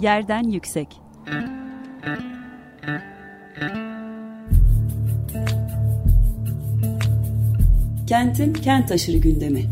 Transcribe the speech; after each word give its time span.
Yerden 0.00 0.42
yüksek. 0.42 1.00
Kentin 8.06 8.52
kent 8.52 8.92
aşırı 8.92 9.16
gündemi. 9.16 9.64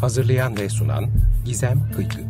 Hazırlayan 0.00 0.56
ve 0.56 0.68
sunan 0.68 1.04
Gizem 1.44 1.90
Kıykı. 1.96 2.20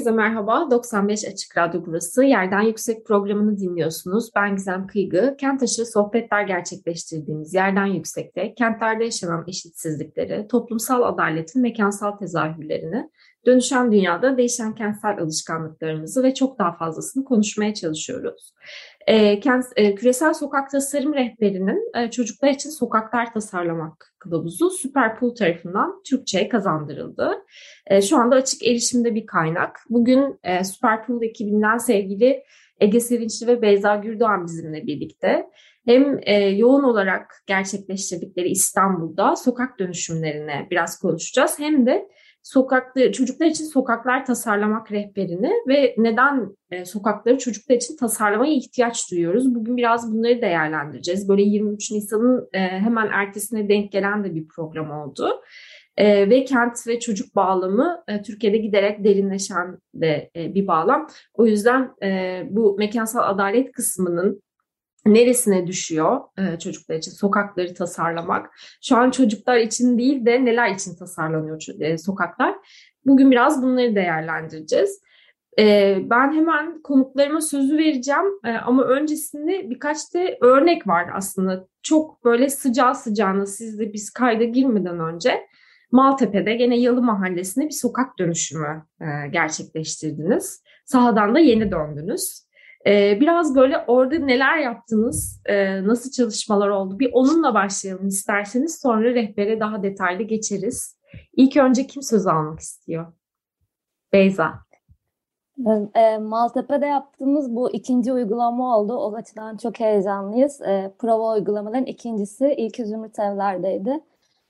Herkese 0.00 0.16
merhaba. 0.16 0.70
95 0.70 1.28
Açık 1.28 1.58
Radyo 1.58 1.82
burası. 1.86 2.24
Yerden 2.24 2.60
Yüksek 2.60 3.06
programını 3.06 3.58
dinliyorsunuz. 3.58 4.30
Ben 4.36 4.56
Gizem 4.56 4.86
Kıygı. 4.86 5.36
Kent 5.38 5.62
aşırı 5.62 5.86
sohbetler 5.86 6.42
gerçekleştirdiğimiz 6.42 7.54
Yerden 7.54 7.86
Yüksek'te 7.86 8.54
kentlerde 8.54 9.04
yaşanan 9.04 9.44
eşitsizlikleri, 9.48 10.48
toplumsal 10.48 11.02
adaletin 11.02 11.62
mekansal 11.62 12.16
tezahürlerini, 12.16 13.10
dönüşen 13.46 13.92
dünyada 13.92 14.36
değişen 14.36 14.74
kentsel 14.74 15.18
alışkanlıklarımızı 15.18 16.22
ve 16.22 16.34
çok 16.34 16.58
daha 16.58 16.72
fazlasını 16.72 17.24
konuşmaya 17.24 17.74
çalışıyoruz. 17.74 18.54
E, 19.06 19.40
kent, 19.40 19.64
e, 19.76 19.94
küresel 19.94 20.34
sokak 20.34 20.70
tasarım 20.70 21.14
rehberinin 21.14 21.92
e, 21.96 22.10
çocuklar 22.10 22.48
için 22.48 22.70
sokaklar 22.70 23.32
tasarlamak 23.32 24.14
kılavuzu 24.18 24.70
Superpool 24.70 25.34
tarafından 25.34 26.02
Türkçe'ye 26.08 26.48
kazandırıldı. 26.48 27.44
E, 27.86 28.02
şu 28.02 28.16
anda 28.16 28.36
açık 28.36 28.66
erişimde 28.66 29.14
bir 29.14 29.26
kaynak. 29.26 29.80
Bugün 29.90 30.38
e, 30.44 30.64
Superpool 30.64 31.22
ekibinden 31.22 31.78
sevgili 31.78 32.42
Ege 32.80 33.00
Sevinçli 33.00 33.46
ve 33.46 33.62
Beyza 33.62 33.96
Gürdoğan 33.96 34.44
bizimle 34.44 34.86
birlikte. 34.86 35.46
Hem 35.84 36.20
e, 36.22 36.34
yoğun 36.34 36.82
olarak 36.82 37.42
gerçekleştirdikleri 37.46 38.48
İstanbul'da 38.48 39.36
sokak 39.36 39.78
dönüşümlerine 39.78 40.68
biraz 40.70 40.98
konuşacağız. 40.98 41.58
Hem 41.58 41.86
de 41.86 42.08
sokakta 42.42 43.12
çocuklar 43.12 43.46
için 43.46 43.64
sokaklar 43.64 44.26
tasarlamak 44.26 44.92
rehberini 44.92 45.52
ve 45.68 45.94
neden 45.98 46.56
e, 46.70 46.84
sokakları 46.84 47.38
çocuklar 47.38 47.76
için 47.76 47.96
tasarlamaya 47.96 48.52
ihtiyaç 48.52 49.10
duyuyoruz. 49.10 49.54
Bugün 49.54 49.76
biraz 49.76 50.12
bunları 50.12 50.42
değerlendireceğiz. 50.42 51.28
Böyle 51.28 51.42
23 51.42 51.90
Nisan'ın 51.90 52.48
e, 52.52 52.58
hemen 52.58 53.08
ertesine 53.12 53.68
denk 53.68 53.92
gelen 53.92 54.24
de 54.24 54.34
bir 54.34 54.48
program 54.48 54.90
oldu. 54.90 55.40
E, 55.96 56.30
ve 56.30 56.44
kent 56.44 56.86
ve 56.86 57.00
çocuk 57.00 57.36
bağlamı 57.36 58.02
e, 58.08 58.22
Türkiye'de 58.22 58.58
giderek 58.58 59.04
derinleşen 59.04 59.78
de 59.94 60.30
e, 60.36 60.54
bir 60.54 60.66
bağlam. 60.66 61.06
O 61.34 61.46
yüzden 61.46 61.90
e, 62.02 62.42
bu 62.50 62.76
mekansal 62.78 63.34
adalet 63.34 63.72
kısmının 63.72 64.42
neresine 65.06 65.66
düşüyor 65.66 66.20
e, 66.38 66.58
çocuklar 66.58 66.94
için 66.94 67.10
sokakları 67.10 67.74
tasarlamak? 67.74 68.50
Şu 68.82 68.96
an 68.96 69.10
çocuklar 69.10 69.56
için 69.56 69.98
değil 69.98 70.26
de 70.26 70.44
neler 70.44 70.74
için 70.74 70.96
tasarlanıyor 70.96 71.62
e, 71.80 71.98
sokaklar? 71.98 72.54
Bugün 73.06 73.30
biraz 73.30 73.62
bunları 73.62 73.94
değerlendireceğiz. 73.94 75.00
E, 75.58 75.96
ben 76.10 76.32
hemen 76.32 76.82
konuklarıma 76.82 77.40
sözü 77.40 77.78
vereceğim 77.78 78.40
e, 78.44 78.50
ama 78.50 78.84
öncesinde 78.84 79.70
birkaç 79.70 80.14
da 80.14 80.20
örnek 80.40 80.86
var 80.86 81.06
aslında. 81.14 81.70
Çok 81.82 82.24
böyle 82.24 82.48
sıcağı 82.48 82.94
sıcağına 82.94 83.46
siz 83.46 83.78
de 83.78 83.92
biz 83.92 84.10
kayda 84.10 84.44
girmeden 84.44 85.00
önce 85.00 85.46
Maltepe'de 85.92 86.54
gene 86.54 86.80
Yalı 86.80 87.02
Mahallesi'nde 87.02 87.64
bir 87.64 87.74
sokak 87.74 88.18
dönüşümü 88.18 88.84
e, 89.00 89.28
gerçekleştirdiniz. 89.28 90.62
Sahadan 90.84 91.34
da 91.34 91.38
yeni 91.38 91.70
döndünüz. 91.70 92.49
Ee, 92.86 93.20
biraz 93.20 93.56
böyle 93.56 93.84
orada 93.86 94.18
neler 94.18 94.58
yaptınız, 94.58 95.42
e, 95.46 95.86
nasıl 95.86 96.10
çalışmalar 96.10 96.68
oldu 96.68 96.98
bir 96.98 97.10
onunla 97.12 97.54
başlayalım 97.54 98.06
isterseniz 98.06 98.80
sonra 98.80 99.14
rehbere 99.14 99.60
daha 99.60 99.82
detaylı 99.82 100.22
geçeriz. 100.22 100.96
İlk 101.32 101.56
önce 101.56 101.86
kim 101.86 102.02
söz 102.02 102.26
almak 102.26 102.60
istiyor? 102.60 103.12
Beyza. 104.12 104.52
E, 105.94 106.18
Maltepe'de 106.18 106.86
yaptığımız 106.86 107.56
bu 107.56 107.70
ikinci 107.70 108.12
uygulama 108.12 108.78
oldu. 108.78 108.96
O 108.96 109.14
açıdan 109.14 109.56
çok 109.56 109.80
heyecanlıyız. 109.80 110.60
E, 110.60 110.92
prova 110.98 111.34
uygulamaların 111.34 111.86
ikincisi 111.86 112.54
ilk 112.58 112.76
Zümrüt 112.76 113.18
Evler'deydi. 113.18 114.00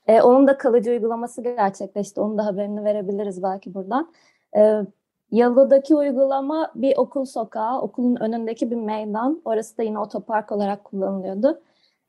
E, 0.07 0.21
onun 0.21 0.47
da 0.47 0.57
kalıcı 0.57 0.91
uygulaması 0.91 1.43
gerçekleşti. 1.43 2.21
Onun 2.21 2.37
da 2.37 2.45
haberini 2.45 2.83
verebiliriz 2.83 3.43
belki 3.43 3.73
buradan. 3.73 4.11
Yalı'daki 5.31 5.95
uygulama 5.95 6.71
bir 6.75 6.97
okul 6.97 7.25
sokağı, 7.25 7.81
okulun 7.81 8.15
önündeki 8.15 8.71
bir 8.71 8.75
meydan. 8.75 9.41
Orası 9.45 9.77
da 9.77 9.83
yine 9.83 9.99
otopark 9.99 10.51
olarak 10.51 10.83
kullanılıyordu. 10.83 11.61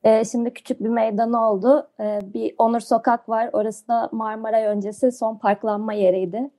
Ee, 0.03 0.25
şimdi 0.25 0.53
küçük 0.53 0.79
bir 0.83 0.89
meydan 0.89 1.33
oldu. 1.33 1.87
Ee, 1.99 2.19
bir 2.33 2.55
Onur 2.57 2.79
Sokak 2.79 3.29
var. 3.29 3.49
Orası 3.53 3.87
da 3.87 4.09
Marmaray 4.11 4.65
öncesi 4.65 5.11
son 5.11 5.37
parklanma 5.37 5.93
yeriydi. 5.93 6.51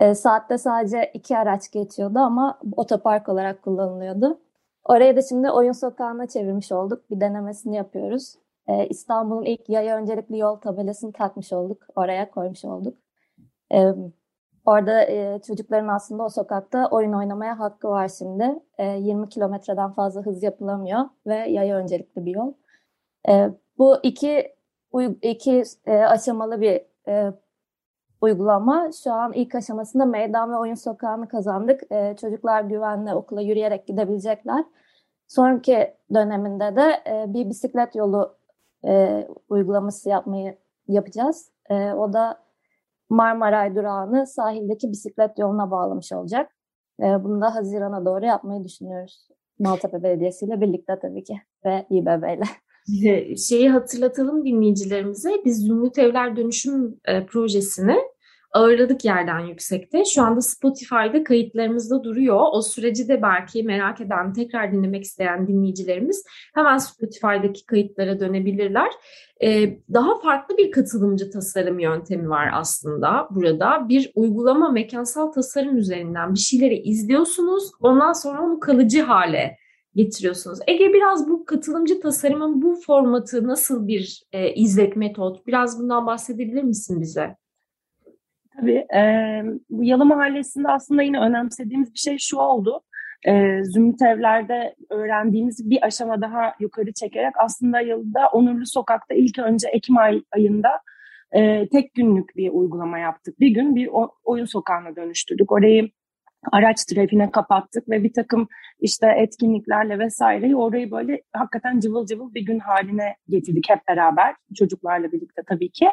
Ee, 0.00 0.14
saatte 0.14 0.58
sadece 0.58 1.10
iki 1.14 1.38
araç 1.38 1.70
geçiyordu 1.70 2.18
ama 2.18 2.58
otopark 2.76 3.28
olarak 3.28 3.62
kullanılıyordu. 3.62 4.38
Orayı 4.84 5.16
da 5.16 5.22
şimdi 5.22 5.50
oyun 5.50 5.72
sokağına 5.72 6.26
çevirmiş 6.26 6.72
olduk. 6.72 7.10
Bir 7.10 7.20
denemesini 7.20 7.76
yapıyoruz. 7.76 8.34
Ee, 8.68 8.86
İstanbul'un 8.86 9.44
ilk 9.44 9.68
yaya 9.68 9.96
öncelikli 9.96 10.38
yol 10.38 10.56
tabelasını 10.56 11.12
takmış 11.12 11.52
olduk. 11.52 11.82
Oraya 11.96 12.30
koymuş 12.30 12.64
olduk. 12.64 12.98
Ee, 13.74 13.94
Orada 14.70 15.04
e, 15.04 15.40
çocukların 15.46 15.88
aslında 15.88 16.22
o 16.22 16.28
sokakta 16.28 16.88
oyun 16.90 17.12
oynamaya 17.12 17.58
hakkı 17.58 17.88
var 17.88 18.10
şimdi. 18.18 18.58
E, 18.78 18.84
20 18.86 19.28
kilometreden 19.28 19.92
fazla 19.92 20.20
hız 20.20 20.42
yapılamıyor 20.42 21.00
ve 21.26 21.34
yaya 21.34 21.76
öncelikli 21.76 22.26
bir 22.26 22.34
yol. 22.34 22.52
E, 23.28 23.50
bu 23.78 23.96
iki 24.02 24.54
iki 25.22 25.62
e, 25.86 25.96
aşamalı 25.96 26.60
bir 26.60 26.80
e, 27.08 27.32
uygulama. 28.20 28.90
Şu 29.04 29.12
an 29.12 29.32
ilk 29.32 29.54
aşamasında 29.54 30.04
meydan 30.04 30.52
ve 30.52 30.56
oyun 30.56 30.74
sokağını 30.74 31.28
kazandık. 31.28 31.92
E, 31.92 32.16
çocuklar 32.20 32.62
güvenle 32.62 33.14
okula 33.14 33.40
yürüyerek 33.40 33.86
gidebilecekler. 33.86 34.64
Sonraki 35.28 35.94
döneminde 36.14 36.76
de 36.76 37.02
e, 37.06 37.34
bir 37.34 37.48
bisiklet 37.48 37.94
yolu 37.94 38.36
e, 38.84 39.26
uygulaması 39.48 40.08
yapmayı 40.08 40.58
yapacağız. 40.88 41.50
E, 41.70 41.92
o 41.92 42.12
da 42.12 42.49
Marmaray 43.10 43.76
durağını 43.76 44.26
sahildeki 44.26 44.90
bisiklet 44.90 45.38
yoluna 45.38 45.70
bağlamış 45.70 46.12
olacak. 46.12 46.52
E, 47.00 47.04
bunu 47.24 47.40
da 47.40 47.54
Haziran'a 47.54 48.04
doğru 48.04 48.24
yapmayı 48.24 48.64
düşünüyoruz. 48.64 49.28
Maltepe 49.58 50.02
Belediyesi 50.02 50.46
ile 50.46 50.60
birlikte 50.60 50.98
tabii 51.02 51.24
ki 51.24 51.40
ve 51.64 51.86
İBB 51.90 52.36
ile. 52.36 52.44
Şeyi 53.36 53.70
hatırlatalım 53.70 54.44
dinleyicilerimize. 54.44 55.30
Biz 55.44 55.66
Zümrüt 55.66 55.98
Evler 55.98 56.36
Dönüşüm 56.36 57.00
e, 57.04 57.26
projesini 57.26 57.96
ağırladık 58.52 59.04
yerden 59.04 59.40
yüksekte. 59.40 60.04
Şu 60.04 60.22
anda 60.22 60.40
Spotify'da 60.40 61.24
kayıtlarımızda 61.24 62.04
duruyor. 62.04 62.40
O 62.52 62.62
süreci 62.62 63.08
de 63.08 63.22
belki 63.22 63.62
merak 63.62 64.00
eden, 64.00 64.32
tekrar 64.32 64.72
dinlemek 64.72 65.04
isteyen 65.04 65.48
dinleyicilerimiz 65.48 66.24
hemen 66.54 66.78
Spotify'daki 66.78 67.66
kayıtlara 67.66 68.20
dönebilirler. 68.20 68.90
Ee, 69.42 69.78
daha 69.92 70.18
farklı 70.18 70.56
bir 70.56 70.70
katılımcı 70.70 71.30
tasarım 71.30 71.78
yöntemi 71.78 72.28
var 72.30 72.50
aslında 72.52 73.28
burada. 73.30 73.88
Bir 73.88 74.12
uygulama 74.14 74.70
mekansal 74.70 75.26
tasarım 75.32 75.76
üzerinden 75.76 76.34
bir 76.34 76.38
şeyleri 76.38 76.78
izliyorsunuz. 76.78 77.70
Ondan 77.80 78.12
sonra 78.12 78.42
onu 78.42 78.60
kalıcı 78.60 79.02
hale 79.02 79.56
getiriyorsunuz. 79.94 80.58
Ege 80.66 80.92
biraz 80.92 81.28
bu 81.28 81.44
katılımcı 81.44 82.00
tasarımın 82.00 82.62
bu 82.62 82.80
formatı 82.86 83.46
nasıl 83.46 83.86
bir 83.86 84.22
e, 84.32 84.54
izlet 84.54 84.96
metot? 84.96 85.46
Biraz 85.46 85.80
bundan 85.80 86.06
bahsedebilir 86.06 86.62
misin 86.62 87.00
bize? 87.00 87.39
Tabii. 88.60 88.86
E, 88.94 89.00
Yalı 89.70 90.04
Mahallesi'nde 90.04 90.68
aslında 90.68 91.02
yine 91.02 91.20
önemsediğimiz 91.20 91.94
bir 91.94 91.98
şey 91.98 92.18
şu 92.18 92.36
oldu. 92.36 92.80
E, 93.26 93.64
Zümrüt 93.64 94.02
Evler'de 94.02 94.74
öğrendiğimiz 94.90 95.70
bir 95.70 95.86
aşama 95.86 96.20
daha 96.20 96.54
yukarı 96.60 96.92
çekerek 96.92 97.32
aslında 97.38 97.80
Yalı'da 97.80 98.28
Onurlu 98.32 98.66
Sokak'ta 98.66 99.14
ilk 99.14 99.38
önce 99.38 99.68
Ekim 99.68 99.98
ay, 99.98 100.22
ayında 100.32 100.68
e, 101.32 101.68
tek 101.68 101.94
günlük 101.94 102.36
bir 102.36 102.50
uygulama 102.50 102.98
yaptık. 102.98 103.40
Bir 103.40 103.48
gün 103.48 103.74
bir 103.74 103.88
o, 103.92 104.10
oyun 104.24 104.44
sokağına 104.44 104.96
dönüştürdük. 104.96 105.52
Orayı 105.52 105.90
araç 106.52 106.84
trafiğine 106.84 107.30
kapattık 107.30 107.88
ve 107.88 108.02
bir 108.04 108.12
takım 108.12 108.48
işte 108.80 109.06
etkinliklerle 109.16 109.98
vesaireyi 109.98 110.56
orayı 110.56 110.90
böyle 110.90 111.22
hakikaten 111.32 111.80
cıvıl 111.80 112.06
cıvıl 112.06 112.34
bir 112.34 112.42
gün 112.42 112.58
haline 112.58 113.16
getirdik 113.28 113.70
hep 113.70 113.88
beraber 113.88 114.34
çocuklarla 114.54 115.12
birlikte 115.12 115.42
tabii 115.48 115.70
ki. 115.70 115.88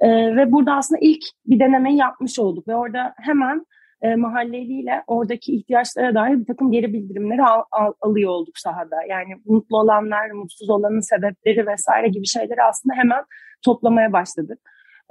E, 0.00 0.36
ve 0.36 0.52
burada 0.52 0.74
aslında 0.74 0.98
ilk 1.02 1.22
bir 1.46 1.60
denemeyi 1.60 1.96
yapmış 1.96 2.38
olduk 2.38 2.68
ve 2.68 2.74
orada 2.74 3.14
hemen 3.16 3.66
e, 4.02 4.16
mahalleliyle 4.16 5.02
oradaki 5.06 5.56
ihtiyaçlara 5.56 6.14
dair 6.14 6.40
bir 6.40 6.46
takım 6.46 6.72
geri 6.72 6.92
bildirimleri 6.92 7.42
al, 7.42 7.62
al, 7.72 7.92
alıyor 8.00 8.30
olduk 8.30 8.58
sahada. 8.58 8.96
Yani 9.08 9.34
mutlu 9.44 9.78
olanlar, 9.78 10.30
mutsuz 10.30 10.70
olanın 10.70 11.00
sebepleri 11.00 11.66
vesaire 11.66 12.08
gibi 12.08 12.26
şeyleri 12.26 12.62
aslında 12.62 12.94
hemen 12.94 13.24
toplamaya 13.64 14.12
başladık. 14.12 14.58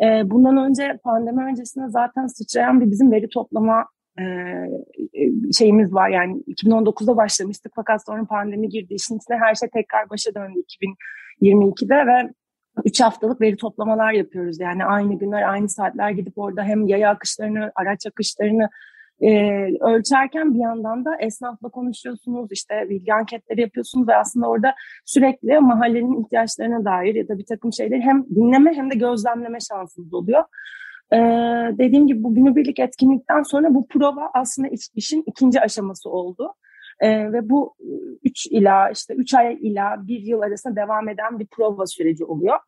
E, 0.03 0.29
bundan 0.29 0.57
önce 0.57 0.99
pandemi 1.03 1.43
öncesinde 1.43 1.89
zaten 1.89 2.27
sıçrayan 2.27 2.81
bir 2.81 2.91
bizim 2.91 3.11
veri 3.11 3.29
toplama 3.29 3.85
e, 4.19 4.23
şeyimiz 5.57 5.93
var. 5.93 6.09
Yani 6.09 6.43
2019'da 6.47 7.17
başlamıştık 7.17 7.71
fakat 7.75 8.05
sonra 8.05 8.25
pandemi 8.25 8.69
girdi. 8.69 8.93
İşin 8.93 9.17
içine 9.17 9.37
her 9.37 9.55
şey 9.55 9.69
tekrar 9.69 10.09
başa 10.09 10.35
döndü 10.35 10.59
2022'de 11.41 11.95
ve 11.95 12.33
3 12.85 13.01
haftalık 13.01 13.41
veri 13.41 13.57
toplamalar 13.57 14.11
yapıyoruz. 14.11 14.59
Yani 14.59 14.85
aynı 14.85 15.19
günler, 15.19 15.49
aynı 15.49 15.69
saatler 15.69 16.09
gidip 16.09 16.37
orada 16.37 16.63
hem 16.63 16.87
yaya 16.87 17.09
akışlarını, 17.09 17.71
araç 17.75 18.05
akışlarını 18.05 18.69
e, 19.21 19.29
ölçerken 19.79 20.53
bir 20.53 20.59
yandan 20.59 21.05
da 21.05 21.15
esnafla 21.19 21.69
konuşuyorsunuz, 21.69 22.51
işte 22.51 22.89
bilgi 22.89 23.13
anketleri 23.13 23.61
yapıyorsunuz 23.61 24.07
ve 24.07 24.15
aslında 24.15 24.47
orada 24.47 24.73
sürekli 25.05 25.59
mahallenin 25.59 26.23
ihtiyaçlarına 26.23 26.85
dair 26.85 27.15
ya 27.15 27.27
da 27.27 27.37
bir 27.37 27.45
takım 27.45 27.73
şeyleri 27.73 28.01
hem 28.01 28.25
dinleme 28.35 28.73
hem 28.73 28.91
de 28.91 28.95
gözlemleme 28.95 29.59
şansınız 29.59 30.13
oluyor. 30.13 30.43
Ee, 31.13 31.17
dediğim 31.77 32.07
gibi 32.07 32.23
bu 32.23 32.35
günübirlik 32.35 32.79
etkinlikten 32.79 33.43
sonra 33.43 33.73
bu 33.73 33.87
prova 33.87 34.29
aslında 34.33 34.67
iş, 34.67 34.87
işin 34.95 35.23
ikinci 35.27 35.61
aşaması 35.61 36.09
oldu. 36.09 36.53
Ee, 36.99 37.33
ve 37.33 37.49
bu 37.49 37.75
3 38.23 38.45
ila 38.45 38.89
işte 38.89 39.13
3 39.13 39.33
ay 39.33 39.57
ila 39.61 40.07
1 40.07 40.19
yıl 40.19 40.41
arasında 40.41 40.75
devam 40.75 41.09
eden 41.09 41.39
bir 41.39 41.47
prova 41.47 41.85
süreci 41.85 42.25
oluyor. 42.25 42.59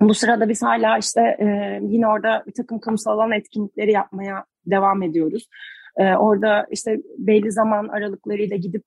Bu 0.00 0.14
sırada 0.14 0.48
biz 0.48 0.62
hala 0.62 0.98
işte 0.98 1.20
e, 1.20 1.78
yine 1.82 2.08
orada 2.08 2.42
bir 2.46 2.52
takım 2.52 2.78
kamusal 2.78 3.12
alan 3.12 3.32
etkinlikleri 3.32 3.92
yapmaya 3.92 4.44
devam 4.66 5.02
ediyoruz. 5.02 5.48
E, 5.96 6.14
orada 6.14 6.66
işte 6.70 7.00
belli 7.18 7.52
zaman 7.52 7.88
aralıklarıyla 7.88 8.56
gidip 8.56 8.84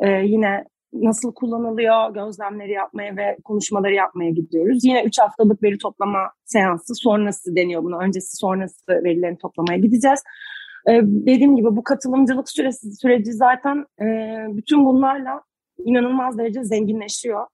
e, 0.00 0.08
yine 0.10 0.64
nasıl 0.92 1.34
kullanılıyor 1.34 2.14
gözlemleri 2.14 2.72
yapmaya 2.72 3.16
ve 3.16 3.36
konuşmaları 3.44 3.94
yapmaya 3.94 4.30
gidiyoruz. 4.30 4.84
Yine 4.84 5.04
3 5.04 5.18
haftalık 5.18 5.62
veri 5.62 5.78
toplama 5.78 6.32
seansı 6.44 6.94
sonrası 6.94 7.56
deniyor 7.56 7.82
buna. 7.82 7.98
Öncesi 7.98 8.36
sonrası 8.36 8.88
verilerini 8.88 9.38
toplamaya 9.38 9.78
gideceğiz. 9.78 10.22
Ee, 10.88 11.00
dediğim 11.04 11.56
gibi 11.56 11.76
bu 11.76 11.82
katılımcılık 11.84 12.50
süresi, 12.50 12.92
süreci 12.92 13.32
zaten 13.32 13.84
e, 14.00 14.06
bütün 14.48 14.84
bunlarla 14.84 15.42
inanılmaz 15.84 16.38
derece 16.38 16.64
zenginleşiyor. 16.64 17.46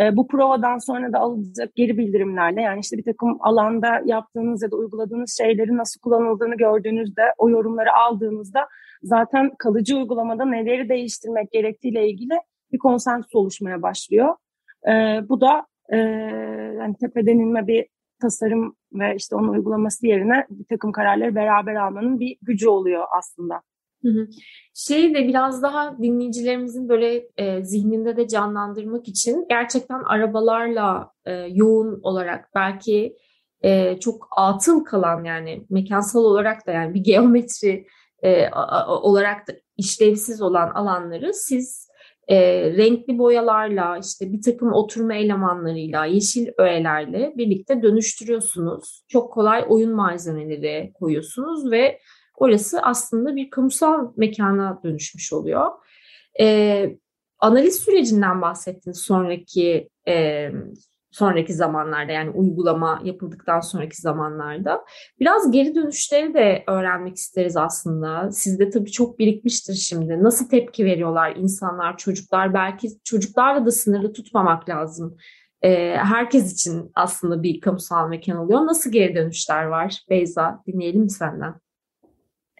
E, 0.00 0.16
bu 0.16 0.28
provadan 0.28 0.78
sonra 0.78 1.12
da 1.12 1.18
alınacak 1.18 1.74
geri 1.74 1.98
bildirimlerle 1.98 2.62
yani 2.62 2.80
işte 2.80 2.96
bir 2.96 3.04
takım 3.04 3.36
alanda 3.40 4.02
yaptığınız 4.04 4.62
ya 4.62 4.70
da 4.70 4.76
uyguladığınız 4.76 5.36
şeylerin 5.38 5.76
nasıl 5.76 6.00
kullanıldığını 6.00 6.56
gördüğünüzde 6.56 7.22
o 7.38 7.50
yorumları 7.50 7.94
aldığınızda 7.94 8.68
zaten 9.02 9.50
kalıcı 9.58 9.96
uygulamada 9.96 10.44
neleri 10.44 10.88
değiştirmek 10.88 11.52
gerektiğiyle 11.52 12.08
ilgili 12.08 12.34
bir 12.72 12.78
konsensus 12.78 13.34
oluşmaya 13.34 13.82
başlıyor. 13.82 14.34
E, 14.88 14.92
bu 15.28 15.40
da 15.40 15.66
e, 15.92 15.96
yani 16.78 16.94
tepeden 17.00 17.38
inme 17.38 17.66
bir 17.66 17.86
tasarım 18.20 18.76
ve 18.92 19.14
işte 19.16 19.36
onun 19.36 19.48
uygulaması 19.48 20.06
yerine 20.06 20.46
bir 20.50 20.64
takım 20.64 20.92
kararları 20.92 21.34
beraber 21.34 21.74
almanın 21.74 22.20
bir 22.20 22.36
gücü 22.42 22.68
oluyor 22.68 23.04
aslında. 23.18 23.62
Şey 24.74 25.14
de 25.14 25.28
biraz 25.28 25.62
daha 25.62 25.98
dinleyicilerimizin 25.98 26.88
böyle 26.88 27.28
e, 27.36 27.64
zihninde 27.64 28.16
de 28.16 28.28
canlandırmak 28.28 29.08
için 29.08 29.46
gerçekten 29.48 30.02
arabalarla 30.02 31.12
e, 31.24 31.32
yoğun 31.32 32.00
olarak 32.02 32.50
belki 32.54 33.16
e, 33.62 34.00
çok 34.00 34.28
atıl 34.36 34.84
kalan 34.84 35.24
yani 35.24 35.66
mekansal 35.70 36.24
olarak 36.24 36.66
da 36.66 36.72
yani 36.72 36.94
bir 36.94 37.00
geometri 37.00 37.86
e, 38.22 38.46
a, 38.46 38.62
a, 38.62 39.00
olarak 39.00 39.48
da 39.48 39.52
işlevsiz 39.76 40.42
olan 40.42 40.70
alanları 40.70 41.34
siz 41.34 41.88
e, 42.28 42.36
renkli 42.76 43.18
boyalarla 43.18 43.98
işte 43.98 44.32
bir 44.32 44.42
takım 44.42 44.72
oturma 44.72 45.14
elemanlarıyla 45.14 46.04
yeşil 46.04 46.48
öğelerle 46.58 47.32
birlikte 47.36 47.82
dönüştürüyorsunuz. 47.82 49.04
Çok 49.08 49.32
kolay 49.32 49.64
oyun 49.68 49.92
malzemeleri 49.92 50.92
koyuyorsunuz 50.94 51.70
ve 51.70 52.00
orası 52.36 52.82
aslında 52.82 53.36
bir 53.36 53.50
kamusal 53.50 54.12
mekana 54.16 54.80
dönüşmüş 54.84 55.32
oluyor. 55.32 55.66
E, 56.40 56.98
analiz 57.38 57.78
sürecinden 57.78 58.42
bahsettiniz 58.42 58.98
sonraki 58.98 59.88
e, 60.08 60.50
sonraki 61.18 61.54
zamanlarda 61.54 62.12
yani 62.12 62.30
uygulama 62.30 63.00
yapıldıktan 63.04 63.60
sonraki 63.60 63.96
zamanlarda. 63.96 64.84
Biraz 65.20 65.50
geri 65.50 65.74
dönüşleri 65.74 66.34
de 66.34 66.64
öğrenmek 66.66 67.16
isteriz 67.16 67.56
aslında. 67.56 68.30
Sizde 68.32 68.70
tabii 68.70 68.90
çok 68.90 69.18
birikmiştir 69.18 69.74
şimdi. 69.74 70.22
Nasıl 70.22 70.48
tepki 70.48 70.84
veriyorlar 70.84 71.36
insanlar, 71.36 71.96
çocuklar? 71.96 72.54
Belki 72.54 72.88
çocuklarla 73.04 73.66
da 73.66 73.70
sınırlı 73.70 74.12
tutmamak 74.12 74.68
lazım. 74.68 75.16
Ee, 75.62 75.96
herkes 75.96 76.52
için 76.52 76.92
aslında 76.94 77.42
bir 77.42 77.60
kamusal 77.60 78.08
mekan 78.08 78.36
oluyor. 78.36 78.66
Nasıl 78.66 78.92
geri 78.92 79.14
dönüşler 79.14 79.64
var? 79.64 80.04
Beyza 80.10 80.62
dinleyelim 80.66 81.02
mi 81.02 81.10
senden? 81.10 81.54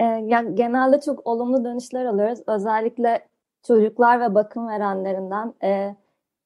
Ee, 0.01 0.05
yani 0.05 0.55
genelde 0.55 1.01
çok 1.01 1.27
olumlu 1.27 1.65
dönüşler 1.65 2.05
alıyoruz. 2.05 2.39
Özellikle 2.47 3.29
çocuklar 3.67 4.21
ve 4.21 4.35
bakım 4.35 4.69
verenlerinden. 4.69 5.55
E, 5.65 5.97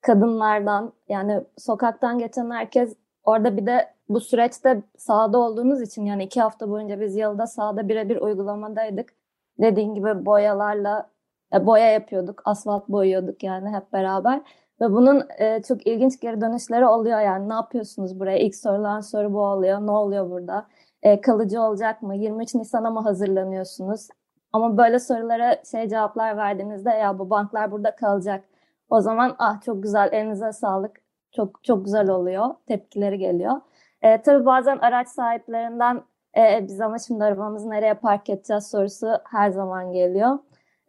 kadınlardan 0.03 0.93
yani 1.09 1.41
sokaktan 1.59 2.19
geçen 2.19 2.51
herkes 2.51 2.97
orada 3.25 3.57
bir 3.57 3.67
de 3.67 3.95
bu 4.09 4.21
süreçte 4.21 4.83
sahada 4.97 5.39
olduğumuz 5.39 5.83
için 5.83 6.05
yani 6.05 6.25
iki 6.25 6.41
hafta 6.41 6.71
boyunca 6.71 7.01
biz 7.01 7.17
yılda 7.17 7.47
sahada 7.47 7.89
birebir 7.89 8.17
uygulamadaydık. 8.17 9.15
Dediğin 9.61 9.95
gibi 9.95 10.27
boyalarla 10.27 11.11
e, 11.55 11.67
boya 11.67 11.91
yapıyorduk, 11.91 12.43
asfalt 12.45 12.89
boyuyorduk 12.89 13.43
yani 13.43 13.71
hep 13.71 13.93
beraber. 13.93 14.41
Ve 14.81 14.93
bunun 14.93 15.25
e, 15.39 15.63
çok 15.63 15.87
ilginç 15.87 16.21
geri 16.21 16.41
dönüşleri 16.41 16.87
oluyor 16.87 17.21
yani 17.21 17.49
ne 17.49 17.55
yapıyorsunuz 17.55 18.21
buraya? 18.21 18.39
İlk 18.39 18.57
sorulan 18.57 19.01
soru 19.01 19.33
bu 19.33 19.41
oluyor. 19.41 19.87
Ne 19.87 19.91
oluyor 19.91 20.31
burada? 20.31 20.67
E, 21.03 21.21
kalıcı 21.21 21.61
olacak 21.63 22.03
mı? 22.03 22.15
23 22.17 22.55
Nisan'a 22.55 22.91
mı 22.91 23.01
hazırlanıyorsunuz? 23.01 24.09
Ama 24.53 24.77
böyle 24.79 24.99
sorulara 24.99 25.57
şey 25.71 25.89
cevaplar 25.89 26.37
verdiğinizde 26.37 26.91
ya 26.91 27.19
bu 27.19 27.31
banklar 27.31 27.73
burada 27.73 27.97
kalacak 27.97 28.45
o 28.93 29.01
zaman 29.01 29.37
ah 29.39 29.61
çok 29.61 29.83
güzel 29.83 30.09
elinize 30.13 30.53
sağlık 30.53 31.01
çok 31.33 31.65
çok 31.65 31.85
güzel 31.85 32.11
oluyor 32.11 32.55
tepkileri 32.67 33.19
geliyor. 33.19 33.61
E, 34.03 34.23
tabii 34.23 34.47
bazen 34.47 34.79
araç 34.79 35.09
sahiplerinden 35.09 36.03
e, 36.37 36.67
biz 36.69 36.81
ama 36.81 36.99
şimdi 36.99 37.25
arabamızı 37.25 37.71
nereye 37.71 37.95
park 37.95 38.31
edeceğiz 38.31 38.71
sorusu 38.71 39.19
her 39.31 39.51
zaman 39.51 39.93
geliyor. 39.93 40.39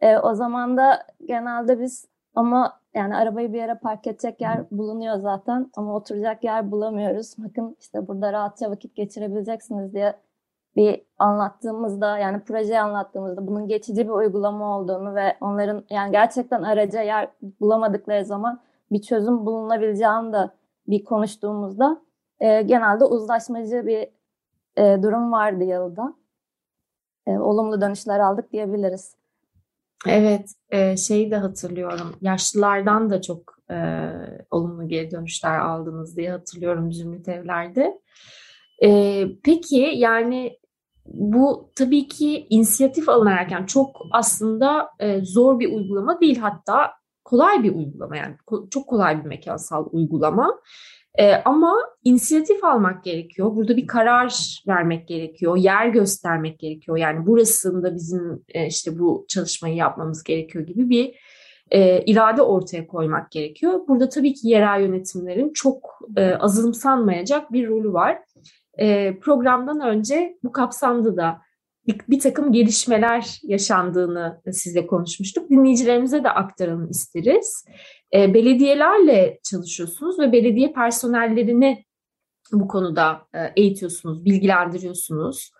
E, 0.00 0.18
o 0.18 0.34
zaman 0.34 0.76
da 0.76 1.06
genelde 1.24 1.80
biz 1.80 2.06
ama 2.34 2.80
yani 2.94 3.16
arabayı 3.16 3.52
bir 3.52 3.58
yere 3.58 3.74
park 3.74 4.06
edecek 4.06 4.40
yer 4.40 4.70
bulunuyor 4.70 5.16
zaten 5.16 5.70
ama 5.76 5.96
oturacak 5.96 6.44
yer 6.44 6.70
bulamıyoruz. 6.70 7.34
Bakın 7.38 7.76
işte 7.80 8.08
burada 8.08 8.32
rahatça 8.32 8.70
vakit 8.70 8.96
geçirebileceksiniz 8.96 9.94
diye 9.94 10.14
bir 10.76 11.02
anlattığımızda 11.18 12.18
yani 12.18 12.44
projeyi 12.44 12.80
anlattığımızda 12.80 13.46
bunun 13.46 13.68
geçici 13.68 14.04
bir 14.04 14.12
uygulama 14.12 14.78
olduğunu 14.78 15.14
ve 15.14 15.36
onların 15.40 15.84
yani 15.90 16.12
gerçekten 16.12 16.62
araca 16.62 17.02
yer 17.02 17.28
bulamadıkları 17.60 18.24
zaman 18.24 18.60
bir 18.92 19.02
çözüm 19.02 19.46
bulunabileceğini 19.46 20.32
de 20.32 20.50
bir 20.88 21.04
konuştuğumuzda 21.04 22.02
e, 22.40 22.62
genelde 22.62 23.04
uzlaşmacı 23.04 23.86
bir 23.86 24.08
e, 24.76 25.02
durum 25.02 25.32
vardı 25.32 25.64
yılda. 25.64 26.14
E, 27.26 27.30
olumlu 27.30 27.80
dönüşler 27.80 28.20
aldık 28.20 28.52
diyebiliriz. 28.52 29.16
Evet, 30.06 30.52
e, 30.70 30.96
şeyi 30.96 31.30
de 31.30 31.36
hatırlıyorum. 31.36 32.16
Yaşlılardan 32.20 33.10
da 33.10 33.22
çok 33.22 33.58
e, 33.70 33.76
olumlu 34.50 34.88
geri 34.88 35.10
dönüşler 35.10 35.58
aldınız 35.58 36.16
diye 36.16 36.30
hatırlıyorum 36.30 36.92
Zümrüt 36.92 37.28
Evler'de. 37.28 38.00
E, 38.82 39.26
peki 39.44 39.92
yani 39.94 40.58
bu 41.06 41.70
tabii 41.76 42.08
ki 42.08 42.46
inisiyatif 42.50 43.08
alınarak 43.08 43.52
yani 43.52 43.66
çok 43.66 43.96
aslında 44.12 44.88
e, 45.00 45.20
zor 45.20 45.60
bir 45.60 45.72
uygulama 45.72 46.20
değil 46.20 46.38
hatta 46.38 46.90
kolay 47.24 47.62
bir 47.62 47.74
uygulama 47.74 48.16
yani 48.16 48.34
ko- 48.46 48.70
çok 48.70 48.86
kolay 48.86 49.20
bir 49.24 49.28
mekansal 49.28 49.86
uygulama. 49.92 50.60
E, 51.18 51.34
ama 51.34 51.74
inisiyatif 52.04 52.64
almak 52.64 53.04
gerekiyor. 53.04 53.56
Burada 53.56 53.76
bir 53.76 53.86
karar 53.86 54.58
vermek 54.68 55.08
gerekiyor. 55.08 55.56
Yer 55.56 55.86
göstermek 55.86 56.58
gerekiyor. 56.58 56.96
Yani 56.96 57.26
burasında 57.26 57.94
bizim 57.94 58.44
e, 58.48 58.66
işte 58.66 58.98
bu 58.98 59.24
çalışmayı 59.28 59.74
yapmamız 59.74 60.22
gerekiyor 60.22 60.66
gibi 60.66 60.90
bir 60.90 61.14
e, 61.70 62.04
irade 62.04 62.42
ortaya 62.42 62.86
koymak 62.86 63.30
gerekiyor. 63.30 63.80
Burada 63.88 64.08
tabii 64.08 64.34
ki 64.34 64.48
yerel 64.48 64.80
yönetimlerin 64.80 65.52
çok 65.52 65.98
e, 66.16 66.34
azımsanmayacak 66.34 67.52
bir 67.52 67.68
rolü 67.68 67.92
var 67.92 68.18
e, 68.78 69.18
programdan 69.18 69.80
önce 69.80 70.38
bu 70.44 70.52
kapsamda 70.52 71.16
da 71.16 71.42
bir, 71.86 71.98
bir 72.08 72.20
takım 72.20 72.52
gelişmeler 72.52 73.40
yaşandığını 73.42 74.40
sizle 74.52 74.86
konuşmuştuk. 74.86 75.50
Dinleyicilerimize 75.50 76.24
de 76.24 76.30
aktaralım 76.30 76.90
isteriz. 76.90 77.64
E, 78.14 78.34
belediyelerle 78.34 79.38
çalışıyorsunuz 79.42 80.18
ve 80.18 80.32
belediye 80.32 80.72
personellerini 80.72 81.84
bu 82.52 82.68
konuda 82.68 83.22
e, 83.34 83.52
eğitiyorsunuz, 83.56 84.24
bilgilendiriyorsunuz. 84.24 85.50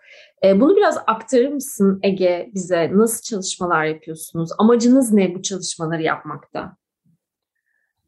E, 0.43 0.61
bunu 0.61 0.75
biraz 0.75 0.97
aktarır 1.07 1.49
mısın 1.49 1.99
Ege 2.03 2.49
bize? 2.53 2.91
Nasıl 2.93 3.23
çalışmalar 3.23 3.83
yapıyorsunuz? 3.83 4.49
Amacınız 4.57 5.13
ne 5.13 5.35
bu 5.35 5.41
çalışmaları 5.41 6.01
yapmakta? 6.01 6.77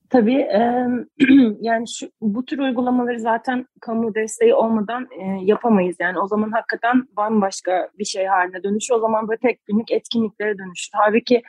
Tabii 0.10 0.42
e, 0.42 0.88
yani 1.62 1.86
şu, 1.88 2.08
bu 2.22 2.46
tür 2.46 2.60
uygulamaları 2.60 3.20
zaten 3.20 3.68
kamu 3.82 4.16
desteği 4.16 4.54
olmadan 4.54 5.08
e, 5.12 5.46
yapamayız. 5.46 5.96
Yani 6.00 6.20
o 6.20 6.28
zaman 6.28 6.52
hakikaten 6.52 7.08
bambaşka 7.18 7.90
bir 8.00 8.06
şey 8.06 8.26
haline 8.26 8.64
dönüşür. 8.64 8.94
O 8.94 9.00
zaman 9.00 9.28
böyle 9.28 9.40
tek 9.40 9.66
günlük 9.66 9.92
etkinliklere 9.92 10.58
dönüşür. 10.58 10.90
Halbuki 10.94 11.42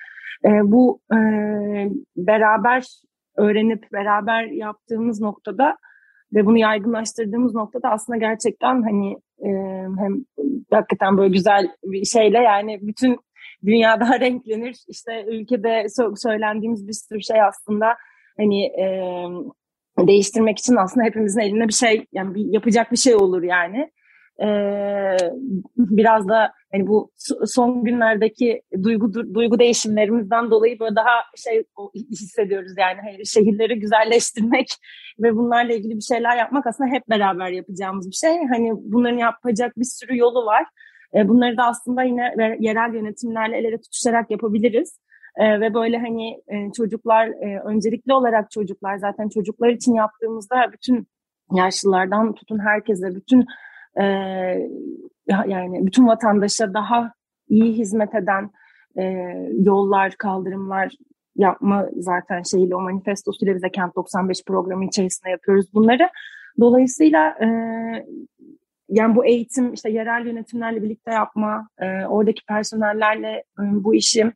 e, 0.44 0.48
bu 0.64 1.00
e, 1.12 1.18
beraber 2.16 2.86
öğrenip 3.36 3.92
beraber 3.92 4.44
yaptığımız 4.44 5.20
noktada 5.20 5.78
ve 6.34 6.46
bunu 6.46 6.58
yaygınlaştırdığımız 6.58 7.54
noktada 7.54 7.88
aslında 7.88 8.18
gerçekten 8.18 8.82
hani 8.82 9.12
e, 9.44 9.48
hem 9.98 10.24
hakikaten 10.70 11.18
böyle 11.18 11.32
güzel 11.32 11.68
bir 11.84 12.04
şeyle 12.04 12.38
yani 12.38 12.78
bütün 12.82 13.18
dünya 13.66 14.00
daha 14.00 14.20
renklenir. 14.20 14.76
İşte 14.88 15.24
ülkede 15.28 15.86
söylendiğimiz 16.16 16.88
bir 16.88 16.92
sürü 16.92 17.22
şey 17.22 17.42
aslında 17.42 17.86
hani 18.36 18.64
e, 18.64 18.86
değiştirmek 20.06 20.58
için 20.58 20.76
aslında 20.76 21.06
hepimizin 21.06 21.40
elinde 21.40 21.68
bir 21.68 21.72
şey 21.72 22.06
yani 22.12 22.34
bir, 22.34 22.52
yapacak 22.52 22.92
bir 22.92 22.96
şey 22.96 23.14
olur 23.14 23.42
yani. 23.42 23.90
Ee, 24.42 25.16
biraz 25.76 26.28
da 26.28 26.52
hani 26.72 26.86
bu 26.86 27.10
son 27.46 27.84
günlerdeki 27.84 28.62
duygu 28.82 29.34
duygu 29.34 29.58
değişimlerimizden 29.58 30.50
dolayı 30.50 30.78
böyle 30.80 30.96
daha 30.96 31.10
şey 31.36 31.64
hissediyoruz 31.94 32.72
yani 32.78 32.98
hani 33.04 33.26
şehirleri 33.26 33.80
güzelleştirmek 33.80 34.68
ve 35.22 35.36
bunlarla 35.36 35.72
ilgili 35.72 35.96
bir 35.96 36.14
şeyler 36.14 36.36
yapmak 36.36 36.66
aslında 36.66 36.90
hep 36.90 37.08
beraber 37.08 37.50
yapacağımız 37.50 38.10
bir 38.10 38.16
şey. 38.16 38.46
Hani 38.46 38.72
bunların 38.74 39.18
yapacak 39.18 39.78
bir 39.78 39.84
sürü 39.84 40.18
yolu 40.18 40.46
var. 40.46 40.64
Ee, 41.14 41.28
bunları 41.28 41.56
da 41.56 41.64
aslında 41.64 42.02
yine 42.02 42.56
yerel 42.60 42.94
yönetimlerle 42.94 43.56
el 43.56 43.64
ele 43.64 43.80
tutuşarak 43.80 44.30
yapabiliriz. 44.30 45.00
Ee, 45.36 45.60
ve 45.60 45.74
böyle 45.74 45.98
hani 45.98 46.30
e, 46.48 46.72
çocuklar 46.76 47.28
e, 47.28 47.60
öncelikli 47.64 48.12
olarak 48.12 48.50
çocuklar 48.50 48.96
zaten 48.96 49.28
çocuklar 49.28 49.68
için 49.68 49.94
yaptığımızda 49.94 50.72
bütün 50.72 51.08
yaşlılardan 51.54 52.34
tutun 52.34 52.58
herkese 52.58 53.14
bütün 53.14 53.46
e, 54.00 54.04
yani 55.46 55.86
bütün 55.86 56.06
vatandaşa 56.06 56.74
daha 56.74 57.12
iyi 57.48 57.72
hizmet 57.72 58.14
eden 58.14 58.50
e, 58.98 59.02
yollar, 59.58 60.12
kaldırımlar 60.18 60.92
yapma 61.36 61.88
zaten 61.96 62.42
şeyle 62.42 62.76
o 62.76 62.80
manifestosuyla 62.80 63.54
bize 63.54 63.70
Kent 63.70 63.96
95 63.96 64.44
programı 64.44 64.84
içerisinde 64.84 65.30
yapıyoruz 65.30 65.74
bunları. 65.74 66.08
Dolayısıyla 66.60 67.28
e, 67.28 67.46
yani 68.88 69.16
bu 69.16 69.26
eğitim 69.26 69.72
işte 69.72 69.90
yerel 69.90 70.26
yönetimlerle 70.26 70.82
birlikte 70.82 71.12
yapma, 71.12 71.68
e, 71.78 72.06
oradaki 72.06 72.44
personellerle 72.46 73.28
e, 73.30 73.62
bu 73.84 73.94
işi 73.94 74.32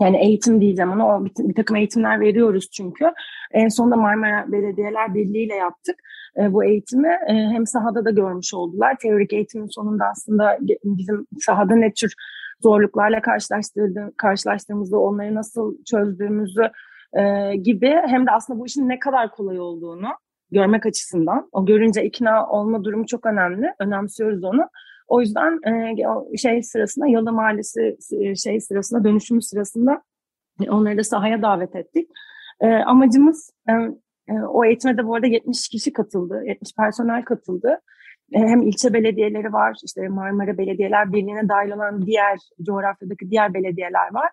yani 0.00 0.16
eğitim 0.16 0.60
diyeceğim 0.60 0.92
ama 0.92 1.16
o 1.16 1.24
bir, 1.24 1.32
bir 1.38 1.54
takım 1.54 1.76
eğitimler 1.76 2.20
veriyoruz 2.20 2.70
çünkü. 2.70 3.12
En 3.50 3.68
sonunda 3.68 3.96
Marmara 3.96 4.52
Belediyeler 4.52 5.14
Birliği 5.14 5.46
ile 5.46 5.54
yaptık 5.54 5.96
e, 6.36 6.52
bu 6.52 6.64
eğitimi. 6.64 7.18
E, 7.28 7.32
hem 7.34 7.66
sahada 7.66 8.04
da 8.04 8.10
görmüş 8.10 8.54
oldular. 8.54 8.96
Teorik 9.02 9.32
eğitimin 9.32 9.66
sonunda 9.66 10.04
aslında 10.10 10.58
bizim 10.84 11.26
sahada 11.40 11.74
ne 11.74 11.92
tür 11.92 12.14
zorluklarla 12.62 13.20
karşılaştığımızda 14.16 14.98
onları 14.98 15.34
nasıl 15.34 15.76
çözdüğümüzü 15.84 16.70
e, 17.12 17.56
gibi 17.56 18.00
hem 18.06 18.26
de 18.26 18.30
aslında 18.30 18.60
bu 18.60 18.66
işin 18.66 18.88
ne 18.88 18.98
kadar 18.98 19.30
kolay 19.30 19.60
olduğunu 19.60 20.08
görmek 20.50 20.86
açısından. 20.86 21.48
O 21.52 21.66
görünce 21.66 22.04
ikna 22.04 22.48
olma 22.48 22.84
durumu 22.84 23.06
çok 23.06 23.26
önemli. 23.26 23.74
Önemsiyoruz 23.78 24.44
onu. 24.44 24.68
O 25.08 25.20
yüzden 25.20 25.60
şey 26.36 26.62
sırasında 26.62 27.06
Yalı 27.06 27.32
Mahallesi 27.32 27.96
şey 28.42 28.60
sırasında 28.60 29.04
dönüşümü 29.04 29.42
sırasında 29.42 30.02
onları 30.68 30.98
da 30.98 31.04
sahaya 31.04 31.42
davet 31.42 31.76
ettik. 31.76 32.08
Amacımız 32.86 33.50
e, 34.28 34.32
o 34.32 34.64
eğitime 34.64 34.98
de 34.98 35.06
bu 35.06 35.14
arada 35.14 35.26
70 35.26 35.68
kişi 35.68 35.92
katıldı, 35.92 36.42
70 36.46 36.74
personel 36.74 37.24
katıldı. 37.24 37.80
E, 38.32 38.38
hem 38.38 38.62
ilçe 38.62 38.92
belediyeleri 38.92 39.52
var, 39.52 39.76
işte 39.84 40.08
Marmara 40.08 40.58
Belediyeler 40.58 41.12
Birliği'ne 41.12 41.48
dahil 41.48 41.70
olan 41.70 42.06
diğer 42.06 42.38
coğrafyadaki 42.62 43.30
diğer 43.30 43.54
belediyeler 43.54 44.12
var. 44.12 44.30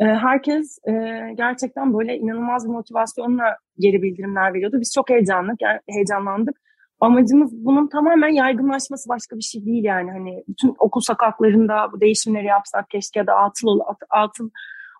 E, 0.00 0.04
herkes 0.04 0.78
e, 0.88 0.92
gerçekten 1.36 1.94
böyle 1.94 2.16
inanılmaz 2.18 2.64
bir 2.68 2.72
motivasyonla 2.72 3.56
geri 3.78 4.02
bildirimler 4.02 4.54
veriyordu. 4.54 4.76
Biz 4.80 4.92
çok 4.94 5.10
heyecanlık, 5.10 5.62
yani 5.62 5.80
heyecanlandık 5.88 6.56
amacımız 7.00 7.64
bunun 7.64 7.88
tamamen 7.88 8.28
yaygınlaşması 8.28 9.08
başka 9.08 9.36
bir 9.36 9.42
şey 9.42 9.66
değil 9.66 9.84
yani 9.84 10.10
hani 10.10 10.44
bütün 10.48 10.74
okul 10.78 11.00
sokaklarında 11.00 11.92
bu 11.92 12.00
değişimleri 12.00 12.46
yapsak 12.46 12.90
keşke 12.90 13.20
ya 13.20 13.26
da 13.26 13.34
atıl, 13.34 13.80
atıl 14.10 14.50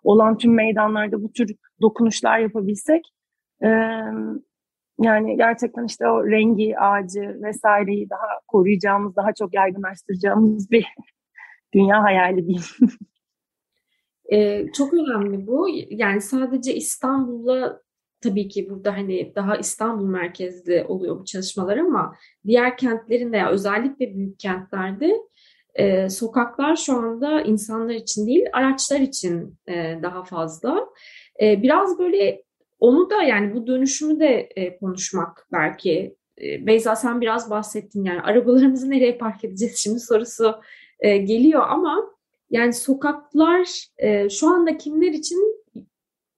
olan 0.03 0.37
tüm 0.37 0.55
meydanlarda 0.55 1.23
bu 1.23 1.31
tür 1.31 1.55
dokunuşlar 1.81 2.39
yapabilsek 2.39 3.03
yani 4.99 5.37
gerçekten 5.37 5.85
işte 5.85 6.07
o 6.07 6.27
rengi, 6.27 6.79
ağacı 6.79 7.39
vesaireyi 7.43 8.09
daha 8.09 8.27
koruyacağımız, 8.47 9.15
daha 9.15 9.33
çok 9.33 9.53
yaygınlaştıracağımız 9.53 10.71
bir 10.71 10.85
dünya 11.73 12.03
hayali 12.03 12.47
değil. 12.47 12.65
ee, 14.31 14.65
çok 14.77 14.93
önemli 14.93 15.47
bu. 15.47 15.67
Yani 15.89 16.21
sadece 16.21 16.75
İstanbul'la 16.75 17.81
tabii 18.21 18.47
ki 18.47 18.69
burada 18.69 18.93
hani 18.93 19.35
daha 19.35 19.57
İstanbul 19.57 20.05
merkezli 20.05 20.85
oluyor 20.87 21.19
bu 21.19 21.25
çalışmalar 21.25 21.77
ama 21.77 22.15
diğer 22.45 22.77
kentlerin 22.77 23.33
de 23.33 23.45
özellikle 23.45 24.15
büyük 24.15 24.39
kentlerde 24.39 25.13
e, 25.75 26.09
sokaklar 26.09 26.75
şu 26.75 26.93
anda 26.93 27.41
insanlar 27.41 27.93
için 27.93 28.27
değil 28.27 28.45
araçlar 28.53 28.99
için 28.99 29.57
e, 29.67 29.99
daha 30.03 30.23
fazla. 30.23 30.89
E, 31.41 31.61
biraz 31.61 31.99
böyle 31.99 32.46
onu 32.79 33.09
da 33.09 33.23
yani 33.23 33.55
bu 33.55 33.67
dönüşümü 33.67 34.19
de 34.19 34.49
e, 34.55 34.77
konuşmak 34.77 35.47
belki. 35.51 36.15
E, 36.41 36.67
Beyza 36.67 36.95
sen 36.95 37.21
biraz 37.21 37.49
bahsettin 37.49 38.03
yani 38.03 38.21
arabalarımızı 38.21 38.89
nereye 38.91 39.17
park 39.17 39.43
edeceğiz 39.43 39.77
şimdi 39.77 39.99
sorusu 39.99 40.55
e, 40.99 41.17
geliyor 41.17 41.63
ama 41.67 42.17
yani 42.49 42.73
sokaklar 42.73 43.87
e, 43.97 44.29
şu 44.29 44.47
anda 44.47 44.77
kimler 44.77 45.11
için 45.11 45.57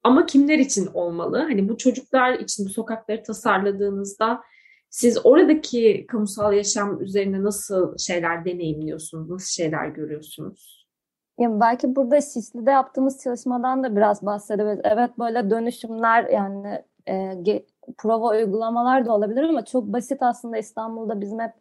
ama 0.04 0.26
kimler 0.26 0.60
için 0.60 0.86
olmalı? 0.94 1.38
Hani 1.38 1.70
bu 1.70 1.78
çocuklar 1.78 2.34
için 2.34 2.66
bu 2.66 2.70
sokakları 2.70 3.24
tasarladığınızda 3.24 4.42
siz 4.90 5.26
oradaki 5.26 6.06
kamusal 6.08 6.54
yaşam 6.54 7.02
üzerine 7.02 7.44
nasıl 7.44 7.98
şeyler 7.98 8.46
deneyimliyorsunuz? 8.46 9.30
Nasıl 9.30 9.52
şeyler 9.64 9.88
görüyorsunuz? 9.88 10.79
Yani 11.40 11.60
belki 11.60 11.96
burada 11.96 12.22
Şişli'de 12.22 12.72
yaptığımız 12.72 13.24
çalışmadan 13.24 13.84
da 13.84 13.96
biraz 13.96 14.26
bahsedebiliriz. 14.26 14.80
Evet 14.84 15.20
böyle 15.20 15.50
dönüşümler 15.50 16.24
yani 16.24 16.84
e, 17.08 17.64
prova 17.98 18.30
uygulamalar 18.30 19.06
da 19.06 19.14
olabilir 19.14 19.44
ama 19.44 19.66
çok 19.66 19.84
basit 19.84 20.24
aslında 20.24 20.58
İstanbul'da 20.58 21.22
bizim 21.22 21.40
hep 21.40 21.52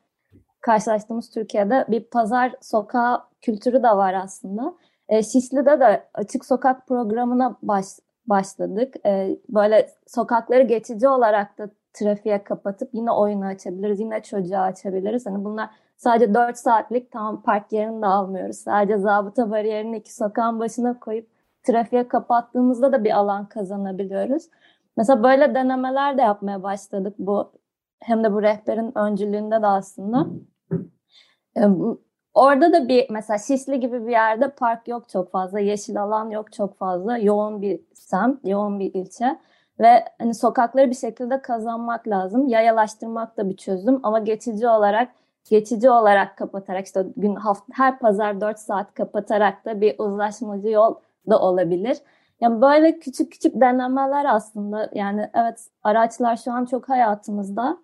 karşılaştığımız 0.61 1.31
Türkiye'de 1.31 1.85
bir 1.89 2.05
pazar 2.05 2.55
sokağı 2.61 3.23
kültürü 3.41 3.83
de 3.83 3.89
var 3.89 4.15
aslında. 4.15 4.75
E, 5.09 5.23
Şişli'de 5.23 5.81
de 5.81 6.05
açık 6.15 6.45
sokak 6.45 6.87
programına 6.87 7.57
baş, 7.63 7.87
başladık. 8.27 8.95
E, 9.07 9.37
böyle 9.49 9.91
sokakları 10.07 10.63
geçici 10.63 11.09
olarak 11.09 11.59
da 11.59 11.71
trafiğe 11.99 12.45
kapatıp 12.45 12.95
yine 12.95 13.11
oyunu 13.11 13.45
açabiliriz, 13.45 14.01
yine 14.01 14.23
çocuğa 14.23 14.61
açabiliriz. 14.61 15.27
Hani 15.27 15.45
bunlar 15.45 15.71
sadece 15.97 16.35
4 16.35 16.57
saatlik 16.59 17.11
tam 17.13 17.43
park 17.43 17.73
yerini 17.73 18.03
de 18.03 18.07
almıyoruz. 18.07 18.57
Sadece 18.57 18.99
zabıta 18.99 19.51
bariyerini 19.51 19.97
iki 19.97 20.15
sokağın 20.15 20.61
başına 20.61 20.99
koyup 21.01 21.29
trafiğe 21.63 22.09
kapattığımızda 22.09 22.93
da 22.93 23.05
bir 23.05 23.11
alan 23.11 23.49
kazanabiliyoruz. 23.49 24.43
Mesela 24.97 25.23
böyle 25.23 25.55
denemeler 25.55 26.19
de 26.19 26.23
yapmaya 26.23 26.63
başladık 26.63 27.15
bu 27.19 27.53
hem 28.01 28.25
de 28.25 28.33
bu 28.33 28.43
rehberin 28.43 28.99
öncülüğünde 28.99 29.63
de 29.63 29.67
aslında. 29.67 30.27
Orada 32.35 32.73
da 32.73 32.89
bir 32.89 33.07
mesela 33.11 33.39
Şişli 33.39 33.81
gibi 33.81 34.07
bir 34.07 34.13
yerde 34.13 34.51
park 34.51 34.89
yok 34.89 35.09
çok 35.09 35.31
fazla, 35.31 35.61
yeşil 35.61 36.03
alan 36.03 36.31
yok 36.31 36.53
çok 36.53 36.79
fazla, 36.79 37.19
yoğun 37.19 37.63
bir 37.63 37.81
semt, 37.95 38.49
yoğun 38.49 38.81
bir 38.81 38.95
ilçe 38.95 39.39
ve 39.81 40.05
hani 40.19 40.35
sokakları 40.35 40.91
bir 40.91 40.95
şekilde 40.95 41.43
kazanmak 41.43 42.09
lazım. 42.09 42.49
Yayalaştırmak 42.49 43.37
da 43.37 43.51
bir 43.51 43.57
çözüm 43.57 44.01
ama 44.03 44.19
geçici 44.19 44.69
olarak 44.69 45.09
geçici 45.51 45.91
olarak 45.91 46.37
kapatarak 46.37 46.87
işte 46.87 47.07
gün 47.17 47.35
hafta, 47.35 47.65
her 47.73 47.99
pazar 47.99 48.41
4 48.41 48.59
saat 48.59 48.95
kapatarak 48.95 49.65
da 49.65 49.81
bir 49.81 49.99
uzlaşmacı 49.99 50.69
yol 50.69 50.95
da 51.31 51.41
olabilir. 51.41 51.99
Yani 52.41 52.61
böyle 52.63 52.99
küçük 52.99 53.33
küçük 53.33 53.61
denemeler 53.61 54.25
aslında 54.25 54.91
yani 54.95 55.31
evet 55.35 55.67
araçlar 55.83 56.37
şu 56.37 56.53
an 56.53 56.65
çok 56.65 56.89
hayatımızda 56.89 57.79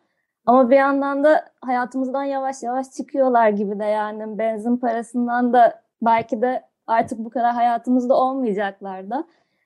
ama 0.46 0.70
bir 0.70 0.76
yandan 0.76 1.24
da 1.24 1.44
hayatımızdan 1.60 2.24
yavaş 2.24 2.62
yavaş 2.62 2.90
çıkıyorlar 2.90 3.48
gibi 3.48 3.78
de 3.78 3.84
yani 3.84 4.38
benzin 4.38 4.76
parasından 4.76 5.52
da 5.52 5.82
belki 6.02 6.42
de 6.42 6.62
artık 6.86 7.18
bu 7.18 7.30
kadar 7.30 7.54
hayatımızda 7.54 8.14
olmayacaklar 8.16 9.10
da. 9.10 9.24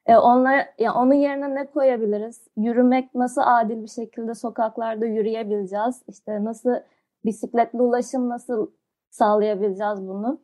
E 0.09 0.17
onlar, 0.17 0.69
yani 0.79 0.99
onun 0.99 1.15
yerine 1.15 1.55
ne 1.55 1.67
koyabiliriz? 1.67 2.41
Yürümek 2.57 3.15
nasıl 3.15 3.43
adil 3.45 3.83
bir 3.83 3.89
şekilde 3.89 4.35
sokaklarda 4.35 5.07
yürüyebileceğiz? 5.07 6.03
İşte 6.09 6.45
nasıl 6.45 6.71
bisikletli 7.25 7.81
ulaşım 7.81 8.29
nasıl 8.29 8.71
sağlayabileceğiz 9.11 10.09
bunu? 10.09 10.41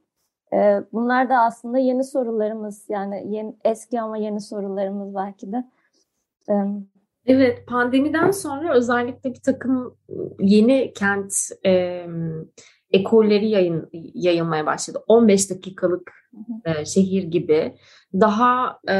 E, 0.52 0.82
bunlar 0.92 1.28
da 1.28 1.38
aslında 1.38 1.78
yeni 1.78 2.04
sorularımız 2.04 2.84
yani 2.88 3.34
yeni, 3.34 3.56
eski 3.64 4.00
ama 4.00 4.16
yeni 4.16 4.40
sorularımız 4.40 5.14
belki 5.14 5.52
de. 5.52 5.64
E, 6.50 6.54
Evet, 7.26 7.66
pandemiden 7.66 8.30
sonra 8.30 8.74
özellikle 8.74 9.34
bir 9.34 9.40
takım 9.40 9.96
yeni 10.40 10.92
kent 10.92 11.34
e, 11.66 12.04
ekolleri 12.90 13.48
yayın, 13.48 13.88
yayılmaya 14.14 14.66
başladı. 14.66 15.04
15 15.08 15.50
dakikalık 15.50 16.12
e, 16.64 16.84
şehir 16.84 17.22
gibi. 17.22 17.74
Daha 18.20 18.78
e, 18.88 18.94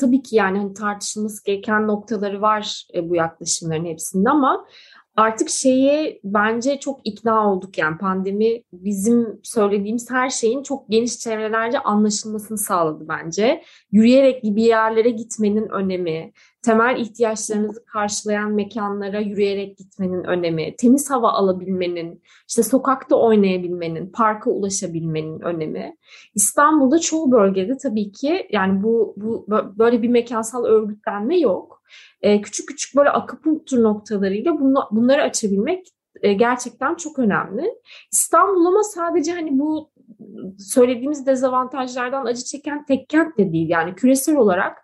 tabii 0.00 0.22
ki 0.22 0.36
yani 0.36 0.58
hani 0.58 0.74
tartışılması 0.74 1.44
gereken 1.44 1.86
noktaları 1.86 2.42
var 2.42 2.86
e, 2.94 3.08
bu 3.08 3.16
yaklaşımların 3.16 3.84
hepsinde 3.84 4.30
ama 4.30 4.66
artık 5.16 5.48
şeye 5.50 6.20
bence 6.24 6.80
çok 6.80 7.00
ikna 7.04 7.52
olduk 7.52 7.78
yani 7.78 7.98
pandemi 7.98 8.62
bizim 8.72 9.40
söylediğimiz 9.42 10.10
her 10.10 10.30
şeyin 10.30 10.62
çok 10.62 10.88
geniş 10.88 11.18
çevrelerce 11.18 11.78
anlaşılmasını 11.78 12.58
sağladı 12.58 13.08
bence. 13.08 13.62
Yürüyerek 13.92 14.44
bir 14.44 14.62
yerlere 14.62 15.10
gitmenin 15.10 15.68
önemi, 15.68 16.32
temel 16.62 17.00
ihtiyaçlarınızı 17.00 17.84
karşılayan 17.84 18.52
mekanlara 18.52 19.20
yürüyerek 19.20 19.78
gitmenin 19.78 20.24
önemi, 20.24 20.76
temiz 20.76 21.10
hava 21.10 21.32
alabilmenin, 21.32 22.22
işte 22.48 22.62
sokakta 22.62 23.16
oynayabilmenin, 23.16 24.12
parka 24.12 24.50
ulaşabilmenin 24.50 25.40
önemi. 25.40 25.96
İstanbul'da 26.34 26.98
çoğu 26.98 27.32
bölgede 27.32 27.76
tabii 27.76 28.12
ki 28.12 28.48
yani 28.50 28.82
bu, 28.82 29.14
bu 29.16 29.46
böyle 29.78 30.02
bir 30.02 30.08
mekansal 30.08 30.64
örgütlenme 30.64 31.38
yok. 31.38 31.75
Ee, 32.22 32.40
küçük 32.40 32.68
küçük 32.68 32.96
böyle 32.96 33.10
akupunktur 33.10 33.82
noktalarıyla 33.82 34.60
bunu, 34.60 34.88
bunları 34.90 35.22
açabilmek 35.22 35.86
e, 36.22 36.32
gerçekten 36.32 36.94
çok 36.94 37.18
önemli. 37.18 37.74
İstanbul 38.12 38.66
ama 38.66 38.82
sadece 38.82 39.32
hani 39.32 39.58
bu 39.58 39.90
söylediğimiz 40.58 41.26
dezavantajlardan 41.26 42.26
acı 42.26 42.44
çeken 42.44 42.84
tek 42.84 43.08
kent 43.08 43.38
de 43.38 43.52
değil. 43.52 43.68
Yani 43.68 43.94
küresel 43.94 44.36
olarak 44.36 44.78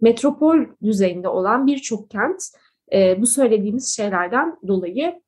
metropol 0.00 0.58
düzeyinde 0.82 1.28
olan 1.28 1.66
birçok 1.66 2.10
kent 2.10 2.42
e, 2.92 3.20
bu 3.20 3.26
söylediğimiz 3.26 3.96
şeylerden 3.96 4.56
dolayı 4.68 5.06
e, 5.06 5.21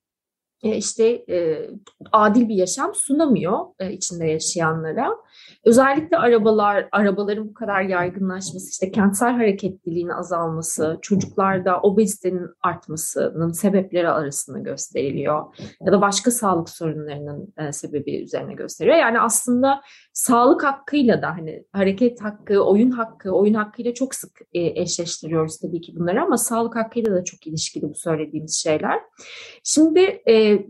işte 0.70 1.24
e, 1.30 1.70
adil 2.12 2.48
bir 2.48 2.54
yaşam 2.54 2.94
sunamıyor 2.94 3.58
e, 3.78 3.92
içinde 3.92 4.26
yaşayanlara. 4.26 5.10
Özellikle 5.64 6.16
arabalar, 6.16 6.88
arabaların 6.92 7.48
bu 7.48 7.54
kadar 7.54 7.82
yaygınlaşması, 7.82 8.70
işte 8.70 8.90
kentsel 8.90 9.32
hareketliliğin 9.32 10.08
azalması, 10.08 10.98
çocuklarda 11.02 11.80
obezitenin 11.80 12.46
artmasının 12.62 13.52
sebepleri 13.52 14.08
arasında 14.08 14.58
gösteriliyor. 14.58 15.44
Ya 15.86 15.92
da 15.92 16.00
başka 16.00 16.30
sağlık 16.30 16.68
sorunlarının 16.68 17.54
e, 17.58 17.72
sebebi 17.72 18.22
üzerine 18.22 18.54
gösteriyor. 18.54 18.96
Yani 18.96 19.20
aslında 19.20 19.80
sağlık 20.14 20.64
hakkıyla 20.64 21.22
da 21.22 21.28
hani 21.28 21.64
hareket 21.72 22.22
hakkı, 22.22 22.60
oyun 22.60 22.90
hakkı, 22.90 23.30
oyun 23.30 23.54
hakkıyla 23.54 23.94
çok 23.94 24.14
sık 24.14 24.40
e, 24.52 24.80
eşleştiriyoruz 24.82 25.58
tabii 25.58 25.80
ki 25.80 25.96
bunları 25.96 26.22
ama 26.22 26.38
sağlık 26.38 26.76
hakkıyla 26.76 27.14
da 27.14 27.24
çok 27.24 27.46
ilişkili 27.46 27.88
bu 27.88 27.94
söylediğimiz 27.94 28.62
şeyler. 28.62 29.00
Şimdi 29.64 30.00
e, 30.28 30.66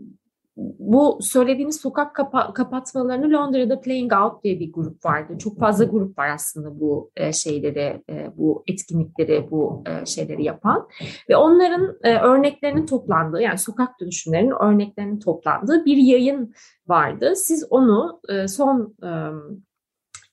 bu 0.57 1.19
söylediğiniz 1.21 1.81
sokak 1.81 2.15
kapa- 2.15 2.53
kapatmalarını 2.53 3.33
Londra'da 3.33 3.81
Playing 3.81 4.13
Out 4.13 4.43
diye 4.43 4.59
bir 4.59 4.73
grup 4.73 5.05
vardı. 5.05 5.37
Çok 5.37 5.59
fazla 5.59 5.85
grup 5.85 6.17
var 6.17 6.29
aslında 6.29 6.79
bu 6.79 7.11
e, 7.15 7.33
şeyleri, 7.33 8.03
e, 8.09 8.31
bu 8.37 8.63
etkinlikleri, 8.67 9.47
bu 9.51 9.83
e, 9.87 10.05
şeyleri 10.05 10.43
yapan. 10.43 10.87
Ve 11.29 11.35
onların 11.35 11.97
e, 12.03 12.17
örneklerinin 12.17 12.85
toplandığı, 12.85 13.41
yani 13.41 13.57
sokak 13.57 13.99
dönüşümlerinin 13.99 14.53
örneklerinin 14.63 15.19
toplandığı 15.19 15.85
bir 15.85 15.97
yayın 15.97 16.53
vardı. 16.87 17.33
Siz 17.35 17.67
onu 17.69 18.19
e, 18.29 18.47
son 18.47 18.95
e, 19.03 19.09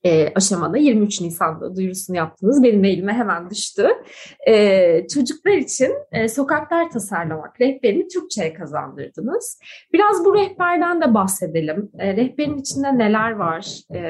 e, 0.04 0.32
aşamada 0.35 0.78
23 0.78 1.21
Nisan'da 1.21 1.76
duyurusunu 1.76 2.16
yaptınız. 2.16 2.62
Benim 2.62 2.85
elime 2.85 3.12
hemen 3.12 3.50
düştü. 3.50 3.88
E, 4.49 5.06
çocuklar 5.09 5.52
için 5.52 5.92
e, 6.12 6.28
sokaklar 6.28 6.90
tasarlamak 6.90 7.61
rehberini 7.61 8.09
Türkçe'ye 8.09 8.54
kazandırdınız. 8.54 9.61
Biraz 9.92 10.25
bu 10.25 10.35
rehberden 10.35 11.00
de 11.00 11.14
bahsedelim. 11.14 11.90
E, 11.99 12.16
rehberin 12.16 12.59
içinde 12.59 12.99
neler 12.99 13.30
var? 13.30 13.80
E, 13.94 14.00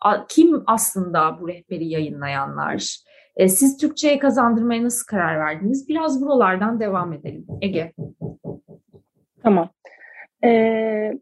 a, 0.00 0.26
kim 0.26 0.62
aslında 0.66 1.38
bu 1.40 1.48
rehberi 1.48 1.88
yayınlayanlar? 1.88 2.98
E, 3.36 3.48
siz 3.48 3.76
Türkçe'ye 3.76 4.18
kazandırmaya 4.18 4.84
nasıl 4.84 5.06
karar 5.06 5.40
verdiniz? 5.40 5.88
Biraz 5.88 6.22
buralardan 6.22 6.80
devam 6.80 7.12
edelim. 7.12 7.46
Ege. 7.60 7.92
Tamam. 9.42 9.70
Ee, 10.44 11.12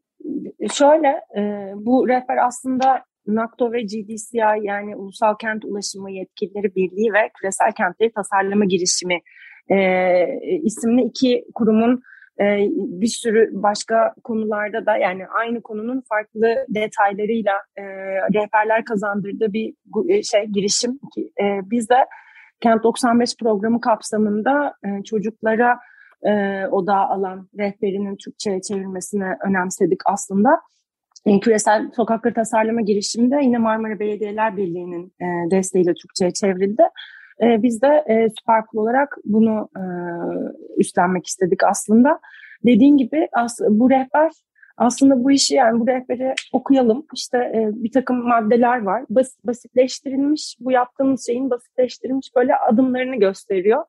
şöyle, 0.72 1.20
e, 1.37 1.72
bu 1.74 2.09
rehber 2.09 2.37
aslında 2.46 3.04
NACTO 3.26 3.72
ve 3.72 3.82
GDCI 3.82 4.38
yani 4.62 4.96
Ulusal 4.96 5.34
Kent 5.40 5.64
Ulaşımı 5.64 6.10
Yetkilileri 6.10 6.74
Birliği 6.74 7.12
ve 7.12 7.30
Küresel 7.40 7.72
Kentleri 7.72 8.12
Tasarlama 8.12 8.64
Girişimi 8.64 9.20
e, 9.70 9.78
isimli 10.62 11.02
iki 11.02 11.44
kurumun 11.54 12.02
e, 12.40 12.44
bir 12.76 13.06
sürü 13.06 13.50
başka 13.52 14.14
konularda 14.24 14.86
da 14.86 14.96
yani 14.96 15.26
aynı 15.28 15.62
konunun 15.62 16.02
farklı 16.08 16.56
detaylarıyla 16.68 17.54
e, 17.76 17.82
rehberler 18.34 18.84
kazandırdığı 18.84 19.52
bir 19.52 19.74
e, 20.08 20.22
şey 20.22 20.44
girişim. 20.44 20.98
E, 21.40 21.44
biz 21.70 21.90
de 21.90 22.06
Kent 22.60 22.84
95 22.84 23.36
programı 23.36 23.80
kapsamında 23.80 24.74
e, 24.84 25.02
çocuklara 25.04 25.78
e, 26.22 26.66
odağa 26.66 27.08
alan 27.08 27.48
rehberinin 27.58 28.16
Türkçe'ye 28.24 28.60
çevirmesini 28.60 29.36
önemsedik 29.46 30.00
aslında. 30.04 30.60
Küresel 31.40 31.90
sokakları 31.96 32.34
tasarlama 32.34 32.80
girişiminde 32.80 33.36
yine 33.42 33.58
Marmara 33.58 33.98
Belediyeler 33.98 34.56
Birliği'nin 34.56 35.12
e, 35.20 35.50
desteğiyle 35.50 35.94
Türkçe'ye 35.94 36.30
çevrildi. 36.30 36.82
E, 37.42 37.62
biz 37.62 37.82
de 37.82 38.04
e, 38.08 38.28
olarak 38.74 39.16
bunu 39.24 39.68
e, 39.76 39.82
üstlenmek 40.76 41.26
istedik 41.26 41.64
aslında. 41.64 42.20
Dediğin 42.64 42.96
gibi 42.96 43.28
bu 43.68 43.90
rehber 43.90 44.30
aslında 44.76 45.24
bu 45.24 45.30
işi 45.30 45.54
yani 45.54 45.80
bu 45.80 45.86
rehberi 45.86 46.34
okuyalım. 46.52 47.06
İşte 47.14 47.52
bir 47.74 47.92
takım 47.92 48.28
maddeler 48.28 48.82
var. 48.82 49.04
Bas, 49.10 49.28
basitleştirilmiş, 49.44 50.56
bu 50.60 50.72
yaptığımız 50.72 51.26
şeyin 51.26 51.50
basitleştirilmiş 51.50 52.28
böyle 52.36 52.56
adımlarını 52.56 53.16
gösteriyor. 53.16 53.84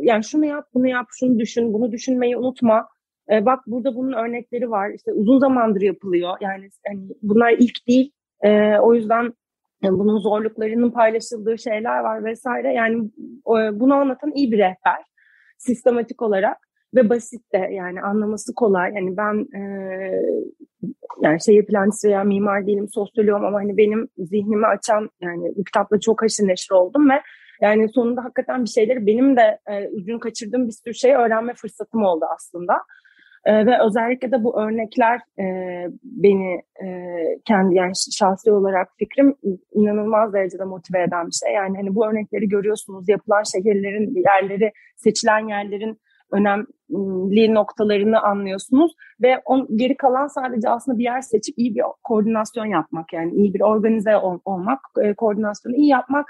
Yani 0.00 0.24
şunu 0.24 0.46
yap, 0.46 0.68
bunu 0.74 0.88
yap, 0.88 1.06
şunu 1.10 1.38
düşün, 1.38 1.72
bunu 1.72 1.92
düşünmeyi 1.92 2.36
unutma 2.36 2.88
e, 3.30 3.46
bak 3.46 3.60
burada 3.66 3.94
bunun 3.94 4.12
örnekleri 4.12 4.70
var. 4.70 4.90
İşte 4.90 5.12
uzun 5.12 5.38
zamandır 5.38 5.80
yapılıyor. 5.80 6.36
Yani 6.40 6.68
hani 6.86 7.08
bunlar 7.22 7.50
ilk 7.58 7.88
değil. 7.88 8.12
E, 8.44 8.78
o 8.78 8.94
yüzden 8.94 9.32
yani 9.82 9.98
bunun 9.98 10.18
zorluklarının 10.18 10.90
paylaşıldığı 10.90 11.58
şeyler 11.58 11.98
var 11.98 12.24
vesaire. 12.24 12.72
Yani 12.72 13.10
e, 13.46 13.80
bunu 13.80 13.94
anlatan 13.94 14.32
iyi 14.34 14.52
bir 14.52 14.58
rehber 14.58 15.04
sistematik 15.58 16.22
olarak 16.22 16.56
ve 16.94 17.10
basit 17.10 17.52
de 17.52 17.68
yani 17.72 18.02
anlaması 18.02 18.54
kolay. 18.54 18.92
Yani 18.94 19.16
ben 19.16 19.58
e, 19.58 19.62
yani 21.22 21.42
şehir 21.42 21.66
plancısı 21.66 22.08
veya 22.08 22.24
mimar 22.24 22.66
değilim, 22.66 22.88
sosyoloğum 22.94 23.44
ama 23.44 23.58
hani 23.58 23.76
benim 23.76 24.08
zihnimi 24.18 24.66
açan 24.66 25.10
yani 25.20 25.52
bu 25.56 25.64
kitapla 25.64 26.00
çok 26.00 26.22
haşır 26.22 26.48
neşir 26.48 26.70
oldum 26.70 27.10
ve 27.10 27.14
yani 27.60 27.88
sonunda 27.88 28.24
hakikaten 28.24 28.64
bir 28.64 28.68
şeyleri 28.68 29.06
benim 29.06 29.36
de 29.36 29.58
e, 29.70 29.88
ucunu 29.88 30.20
kaçırdığım 30.20 30.66
bir 30.66 30.72
sürü 30.72 30.94
şey 30.94 31.14
öğrenme 31.14 31.54
fırsatım 31.54 32.04
oldu 32.04 32.24
aslında. 32.34 32.74
E, 33.44 33.66
ve 33.66 33.78
özellikle 33.86 34.32
de 34.32 34.44
bu 34.44 34.60
örnekler 34.60 35.20
e, 35.38 35.44
beni 36.02 36.62
e, 36.84 36.88
kendi 37.44 37.74
yani 37.74 37.92
şahsi 38.12 38.52
olarak 38.52 38.88
fikrim 38.98 39.34
inanılmaz 39.72 40.32
derecede 40.32 40.64
motive 40.64 41.02
eden 41.02 41.26
bir 41.26 41.32
şey. 41.32 41.54
Yani 41.54 41.76
hani 41.76 41.94
bu 41.94 42.06
örnekleri 42.06 42.48
görüyorsunuz 42.48 43.08
yapılan 43.08 43.42
şehirlerin 43.42 44.14
yerleri, 44.14 44.72
seçilen 44.96 45.48
yerlerin 45.48 45.98
önemli 46.32 47.54
noktalarını 47.54 48.20
anlıyorsunuz 48.20 48.92
ve 49.22 49.38
on, 49.44 49.68
geri 49.76 49.96
kalan 49.96 50.26
sadece 50.26 50.68
aslında 50.68 50.98
bir 50.98 51.04
yer 51.04 51.20
seçip 51.20 51.58
iyi 51.58 51.74
bir 51.74 51.82
koordinasyon 52.02 52.66
yapmak 52.66 53.12
yani 53.12 53.32
iyi 53.34 53.54
bir 53.54 53.60
organize 53.60 54.16
ol, 54.16 54.38
olmak, 54.44 54.78
e, 55.02 55.14
koordinasyonu 55.14 55.76
iyi 55.76 55.88
yapmak 55.88 56.26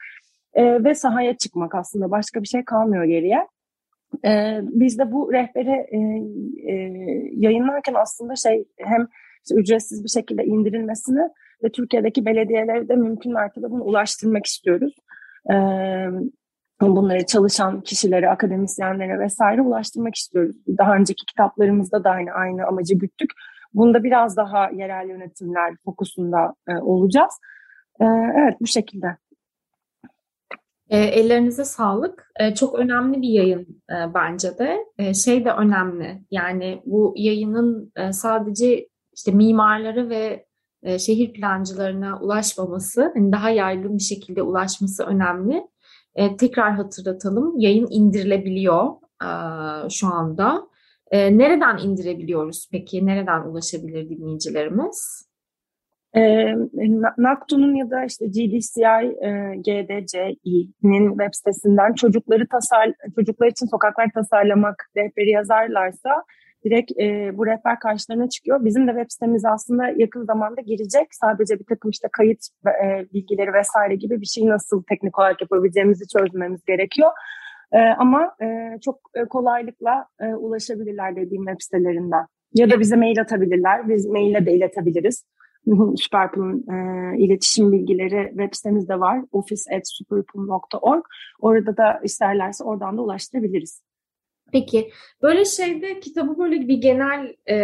e, 0.55 0.85
ve 0.85 0.95
sahaya 0.95 1.37
çıkmak 1.37 1.75
aslında 1.75 2.11
başka 2.11 2.43
bir 2.43 2.49
şey 2.49 2.65
kalmıyor 2.65 3.05
geriye. 3.05 3.47
E, 4.25 4.61
biz 4.63 4.99
de 4.99 5.13
bu 5.13 5.33
rehberi 5.33 5.71
e, 5.71 5.99
e, 6.73 6.75
yayınlarken 7.37 7.95
aslında 7.95 8.37
şey 8.37 8.65
hem 8.79 9.09
işte 9.45 9.55
ücretsiz 9.55 10.05
bir 10.05 10.09
şekilde 10.09 10.45
indirilmesini 10.45 11.29
ve 11.65 11.73
Türkiye'deki 11.73 12.27
belediyelere 12.27 12.89
de 12.89 12.97
mümkün 12.97 13.33
mertebe 13.33 13.71
bunu 13.71 13.83
ulaştırmak 13.83 14.47
istiyoruz. 14.47 14.95
E, 15.51 15.55
bunları 16.81 17.27
çalışan 17.27 17.81
kişilere, 17.81 18.31
akademisyenlere 18.31 19.19
vesaire 19.19 19.63
ulaştırmak 19.63 20.15
istiyoruz. 20.15 20.57
Daha 20.79 20.97
önceki 20.97 21.27
kitaplarımızda 21.27 22.05
da 22.05 22.11
aynı 22.11 22.31
aynı 22.31 22.67
amacı 22.67 22.95
güttük. 22.95 23.31
Bunda 23.75 24.05
biraz 24.05 24.37
daha 24.37 24.71
yerel 24.71 25.09
yönetimler 25.09 25.75
fokusunda 25.85 26.55
e, 26.69 26.77
olacağız. 26.77 27.33
E, 28.01 28.05
evet 28.37 28.57
bu 28.61 28.67
şekilde. 28.67 29.17
E, 30.93 30.99
ellerinize 30.99 31.65
sağlık. 31.65 32.33
E, 32.41 32.55
çok 32.55 32.75
önemli 32.75 33.23
bir 33.23 33.29
yayın 33.29 33.83
e, 33.91 34.15
bence 34.15 34.59
de. 34.59 34.79
E, 34.99 35.15
şey 35.15 35.45
de 35.45 35.53
önemli. 35.53 36.23
Yani 36.31 36.83
bu 36.87 37.15
yayının 37.17 37.93
e, 37.97 38.13
sadece 38.13 38.89
işte 39.17 39.33
mimarları 39.33 40.11
ve 40.11 40.47
e, 40.83 40.99
şehir 40.99 41.33
plancılarına 41.33 42.21
ulaşmaması, 42.21 43.13
hani 43.15 43.33
daha 43.33 43.51
yaygın 43.51 43.99
bir 43.99 44.03
şekilde 44.03 44.43
ulaşması 44.43 45.05
önemli. 45.05 45.67
E, 46.15 46.37
tekrar 46.37 46.73
hatırlatalım. 46.75 47.59
Yayın 47.59 47.87
indirilebiliyor 47.91 48.87
e, 49.23 49.29
şu 49.91 50.07
anda. 50.07 50.67
E, 51.11 51.39
nereden 51.39 51.79
indirebiliyoruz 51.79 52.69
peki? 52.73 53.07
Nereden 53.07 53.41
ulaşabilir 53.41 54.09
dinleyicilerimiz? 54.09 55.32
E, 56.17 56.55
NACTU'nun 57.19 57.75
ya 57.75 57.91
da 57.91 58.05
işte 58.05 58.27
GDCI, 58.27 59.25
e, 59.25 59.57
GDCI'nin 59.57 61.09
web 61.09 61.31
sitesinden 61.33 61.93
çocukları 61.93 62.49
tasar, 62.49 62.93
çocuklar 63.15 63.47
için 63.47 63.67
sokaklar 63.67 64.11
tasarlamak 64.15 64.91
rehberi 64.97 65.31
yazarlarsa 65.31 66.25
direkt 66.65 66.93
e, 67.01 67.37
bu 67.39 67.47
rehber 67.47 67.79
karşılarına 67.79 68.29
çıkıyor. 68.29 68.65
Bizim 68.65 68.87
de 68.87 68.91
web 68.91 69.07
sitemiz 69.11 69.45
aslında 69.45 69.89
yakın 69.97 70.25
zamanda 70.25 70.61
girecek. 70.61 71.07
Sadece 71.11 71.59
bir 71.59 71.65
takım 71.65 71.91
işte 71.91 72.09
kayıt 72.13 72.39
e, 72.85 73.07
bilgileri 73.15 73.53
vesaire 73.53 73.95
gibi 73.95 74.21
bir 74.21 74.27
şey 74.27 74.47
nasıl 74.47 74.83
teknik 74.83 75.19
olarak 75.19 75.41
yapabileceğimizi 75.41 76.05
çözmemiz 76.19 76.65
gerekiyor. 76.65 77.11
E, 77.73 77.79
ama 77.79 78.37
e, 78.43 78.79
çok 78.85 79.01
e, 79.15 79.25
kolaylıkla 79.25 80.07
e, 80.21 80.27
ulaşabilirler 80.35 81.17
dediğim 81.17 81.45
web 81.47 81.61
sitelerinden. 81.61 82.27
Ya 82.55 82.71
da 82.71 82.81
bize 82.81 82.97
mail 82.97 83.21
atabilirler. 83.21 83.89
Biz 83.89 84.07
maille 84.07 84.47
de 84.47 84.53
iletebiliriz. 84.53 85.25
Superpool'un 85.97 86.65
e, 86.73 87.19
iletişim 87.19 87.73
bilgileri 87.73 88.29
web 88.29 88.49
sitemizde 88.53 89.01
var. 89.01 89.25
office.superpool.org. 89.33 91.05
Orada 91.41 91.77
da 91.77 92.01
isterlerse 92.05 92.65
oradan 92.65 92.99
da 92.99 93.03
ulaştırabiliriz. 93.03 93.83
Peki 94.53 94.91
böyle 95.23 95.45
şeyde 95.45 96.01
kitabı 96.01 96.39
böyle 96.39 96.69
bir 96.69 96.77
genel 96.77 97.37
e, 97.49 97.57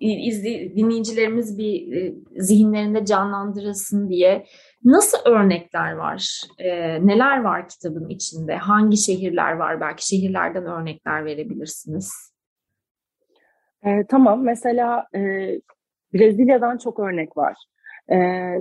izli, 0.00 0.76
dinleyicilerimiz 0.76 1.58
bir 1.58 1.96
e, 1.96 2.14
zihinlerinde 2.36 3.04
canlandırılsın 3.04 4.08
diye 4.08 4.46
nasıl 4.84 5.18
örnekler 5.24 5.92
var? 5.92 6.42
E, 6.58 6.70
neler 7.06 7.42
var 7.42 7.68
kitabın 7.68 8.08
içinde? 8.08 8.56
Hangi 8.56 8.96
şehirler 8.96 9.52
var? 9.52 9.80
Belki 9.80 10.06
şehirlerden 10.06 10.66
örnekler 10.66 11.24
verebilirsiniz. 11.24 12.32
E, 13.84 14.06
tamam. 14.08 14.42
Mesela 14.44 15.06
e, 15.14 15.20
Brezilya'dan 16.14 16.78
çok 16.78 16.98
örnek 17.00 17.36
var. 17.36 17.56
E, 18.12 18.16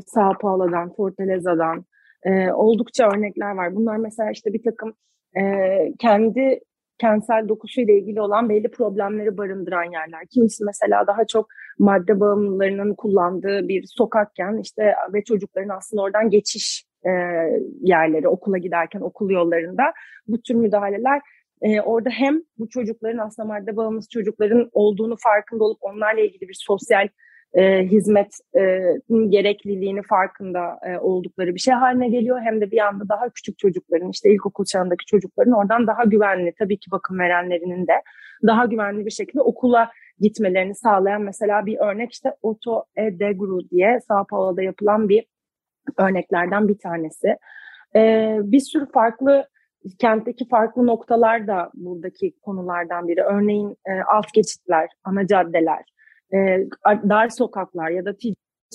Sao 0.05 0.33
Paulo'dan, 0.41 0.93
Fortaleza'dan 0.93 1.85
e, 2.23 2.51
oldukça 2.51 3.09
örnekler 3.09 3.51
var. 3.51 3.75
Bunlar 3.75 3.97
mesela 3.97 4.31
işte 4.31 4.53
bir 4.53 4.63
takım 4.63 4.93
e, 5.37 5.43
kendi 5.99 6.59
kentsel 7.01 7.47
dokusuyla 7.49 7.93
ilgili 7.93 8.21
olan 8.21 8.49
belli 8.49 8.71
problemleri 8.71 9.37
barındıran 9.37 9.83
yerler. 9.83 10.25
Kimisi 10.33 10.65
mesela 10.65 11.07
daha 11.07 11.25
çok 11.25 11.47
madde 11.79 12.19
bağımlılarının 12.19 12.95
kullandığı 12.95 13.67
bir 13.67 13.83
sokakken 13.97 14.57
işte 14.57 14.95
ve 15.13 15.23
çocukların 15.23 15.77
aslında 15.77 16.01
oradan 16.01 16.29
geçiş 16.29 16.85
e, 17.05 17.11
yerleri 17.81 18.27
okula 18.27 18.57
giderken 18.57 19.01
okul 19.01 19.29
yollarında 19.29 19.83
bu 20.27 20.41
tür 20.41 20.55
müdahaleler 20.55 21.21
e, 21.61 21.81
orada 21.81 22.09
hem 22.09 22.41
bu 22.57 22.69
çocukların 22.69 23.17
aslında 23.17 23.47
madde 23.47 23.75
bağımlısı 23.75 24.09
çocukların 24.09 24.69
olduğunu 24.71 25.15
farkında 25.23 25.63
olup 25.63 25.77
onlarla 25.81 26.21
ilgili 26.21 26.49
bir 26.49 26.57
sosyal 26.67 27.07
e, 27.53 27.83
hizmet 27.83 28.35
e, 28.55 28.79
gerekliliğini 29.29 30.01
farkında 30.01 30.79
e, 30.85 30.97
oldukları 30.97 31.55
bir 31.55 31.59
şey 31.59 31.73
haline 31.73 32.09
geliyor. 32.09 32.41
Hem 32.41 32.61
de 32.61 32.71
bir 32.71 32.87
anda 32.87 33.09
daha 33.09 33.29
küçük 33.29 33.57
çocukların 33.57 34.09
işte 34.09 34.33
ilkokul 34.33 34.65
çağındaki 34.65 35.05
çocukların 35.05 35.53
oradan 35.53 35.87
daha 35.87 36.03
güvenli 36.03 36.53
tabii 36.59 36.77
ki 36.77 36.91
bakım 36.91 37.19
verenlerinin 37.19 37.87
de 37.87 38.01
daha 38.47 38.65
güvenli 38.65 39.05
bir 39.05 39.11
şekilde 39.11 39.41
okula 39.41 39.91
gitmelerini 40.19 40.75
sağlayan 40.75 41.21
mesela 41.21 41.65
bir 41.65 41.77
örnek 41.77 42.11
işte 42.11 42.35
Otto 42.41 42.85
e 42.97 43.19
diye 43.71 43.99
Sao 44.07 44.25
Paulo'da 44.29 44.61
yapılan 44.61 45.09
bir 45.09 45.25
örneklerden 45.97 46.67
bir 46.67 46.77
tanesi. 46.77 47.35
E, 47.95 48.37
bir 48.43 48.59
sürü 48.59 48.91
farklı 48.91 49.47
kentteki 49.99 50.47
farklı 50.47 50.87
noktalar 50.87 51.47
da 51.47 51.71
buradaki 51.73 52.33
konulardan 52.41 53.07
biri. 53.07 53.21
Örneğin 53.21 53.77
e, 53.85 53.91
alt 54.01 54.33
geçitler, 54.33 54.89
ana 55.03 55.27
caddeler, 55.27 55.83
e, 56.33 56.67
dar 57.09 57.29
sokaklar 57.29 57.89
ya 57.89 58.05
da 58.05 58.13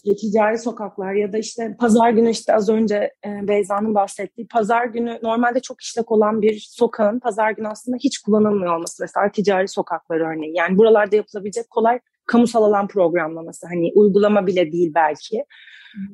ticari 0.04 0.58
sokaklar 0.58 1.12
ya 1.12 1.32
da 1.32 1.38
işte 1.38 1.76
pazar 1.78 2.10
günü 2.10 2.30
işte 2.30 2.54
az 2.54 2.68
önce 2.68 2.96
e, 3.26 3.48
Beyza'nın 3.48 3.94
bahsettiği 3.94 4.48
pazar 4.48 4.84
günü 4.84 5.18
normalde 5.22 5.60
çok 5.60 5.82
işlek 5.82 6.12
olan 6.12 6.42
bir 6.42 6.66
sokağın 6.70 7.18
pazar 7.18 7.50
günü 7.50 7.68
aslında 7.68 7.96
hiç 7.96 8.18
kullanılmıyor 8.18 8.76
olması 8.76 9.02
mesela 9.02 9.32
ticari 9.32 9.68
sokaklar 9.68 10.20
örneği. 10.20 10.56
Yani 10.56 10.78
buralarda 10.78 11.16
yapılabilecek 11.16 11.70
kolay 11.70 12.00
kamusal 12.26 12.62
alan 12.62 12.88
programlaması 12.88 13.66
hani 13.66 13.92
uygulama 13.94 14.46
bile 14.46 14.72
değil 14.72 14.92
belki. 14.94 15.44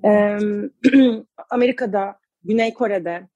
E, 0.04 0.38
Amerika'da, 1.50 2.16
Güney 2.44 2.74
Kore'de, 2.74 3.28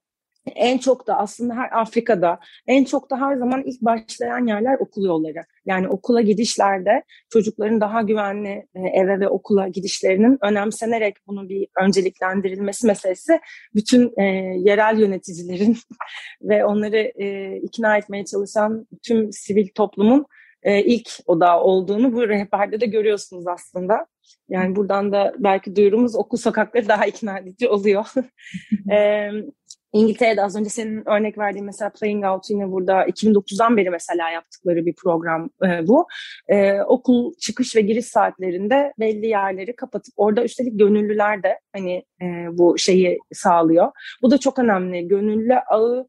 en 0.54 0.78
çok 0.78 1.06
da 1.06 1.18
aslında 1.18 1.54
her 1.54 1.80
Afrika'da 1.80 2.38
en 2.66 2.84
çok 2.84 3.10
da 3.10 3.20
her 3.20 3.36
zaman 3.36 3.62
ilk 3.66 3.80
başlayan 3.80 4.46
yerler 4.46 4.78
okul 4.78 5.04
yolları. 5.04 5.40
Yani 5.66 5.88
okula 5.88 6.20
gidişlerde 6.20 7.02
çocukların 7.32 7.80
daha 7.80 8.02
güvenli 8.02 8.66
e, 8.74 8.80
eve 8.80 9.20
ve 9.20 9.28
okula 9.28 9.68
gidişlerinin 9.68 10.38
önemsenerek 10.42 11.16
bunu 11.26 11.48
bir 11.48 11.68
önceliklendirilmesi 11.82 12.86
meselesi 12.86 13.40
bütün 13.74 14.12
e, 14.16 14.22
yerel 14.58 14.98
yöneticilerin 14.98 15.76
ve 16.42 16.64
onları 16.64 17.12
e, 17.22 17.56
ikna 17.56 17.96
etmeye 17.96 18.24
çalışan 18.24 18.86
tüm 19.02 19.32
sivil 19.32 19.68
toplumun 19.74 20.26
e, 20.62 20.82
ilk 20.82 21.08
odağı 21.26 21.60
olduğunu 21.60 22.12
bu 22.12 22.28
rehberde 22.28 22.80
de 22.80 22.86
görüyorsunuz 22.86 23.46
aslında. 23.46 24.06
Yani 24.48 24.76
buradan 24.76 25.12
da 25.12 25.34
belki 25.38 25.76
duyurumuz 25.76 26.16
okul 26.16 26.38
sokakları 26.38 26.88
daha 26.88 27.06
ikna 27.06 27.38
edici 27.38 27.68
oluyor. 27.68 28.06
e, 28.92 29.28
İngiltere'de 29.96 30.42
az 30.42 30.56
önce 30.56 30.70
senin 30.70 31.08
örnek 31.08 31.38
verdiğin 31.38 31.66
mesela 31.66 31.90
Playing 31.90 32.24
Out 32.24 32.50
yine 32.50 32.70
burada 32.70 33.06
2009'dan 33.06 33.76
beri 33.76 33.90
mesela 33.90 34.30
yaptıkları 34.30 34.86
bir 34.86 34.94
program 34.94 35.50
e, 35.64 35.86
bu. 35.86 36.06
E, 36.48 36.80
okul 36.80 37.34
çıkış 37.34 37.76
ve 37.76 37.80
giriş 37.80 38.06
saatlerinde 38.06 38.92
belli 38.98 39.26
yerleri 39.26 39.76
kapatıp 39.76 40.14
orada 40.16 40.44
üstelik 40.44 40.78
gönüllüler 40.78 41.42
de 41.42 41.60
hani 41.72 42.04
e, 42.22 42.26
bu 42.52 42.78
şeyi 42.78 43.18
sağlıyor. 43.32 43.92
Bu 44.22 44.30
da 44.30 44.38
çok 44.38 44.58
önemli. 44.58 45.08
Gönüllü 45.08 45.54
ağı 45.54 46.06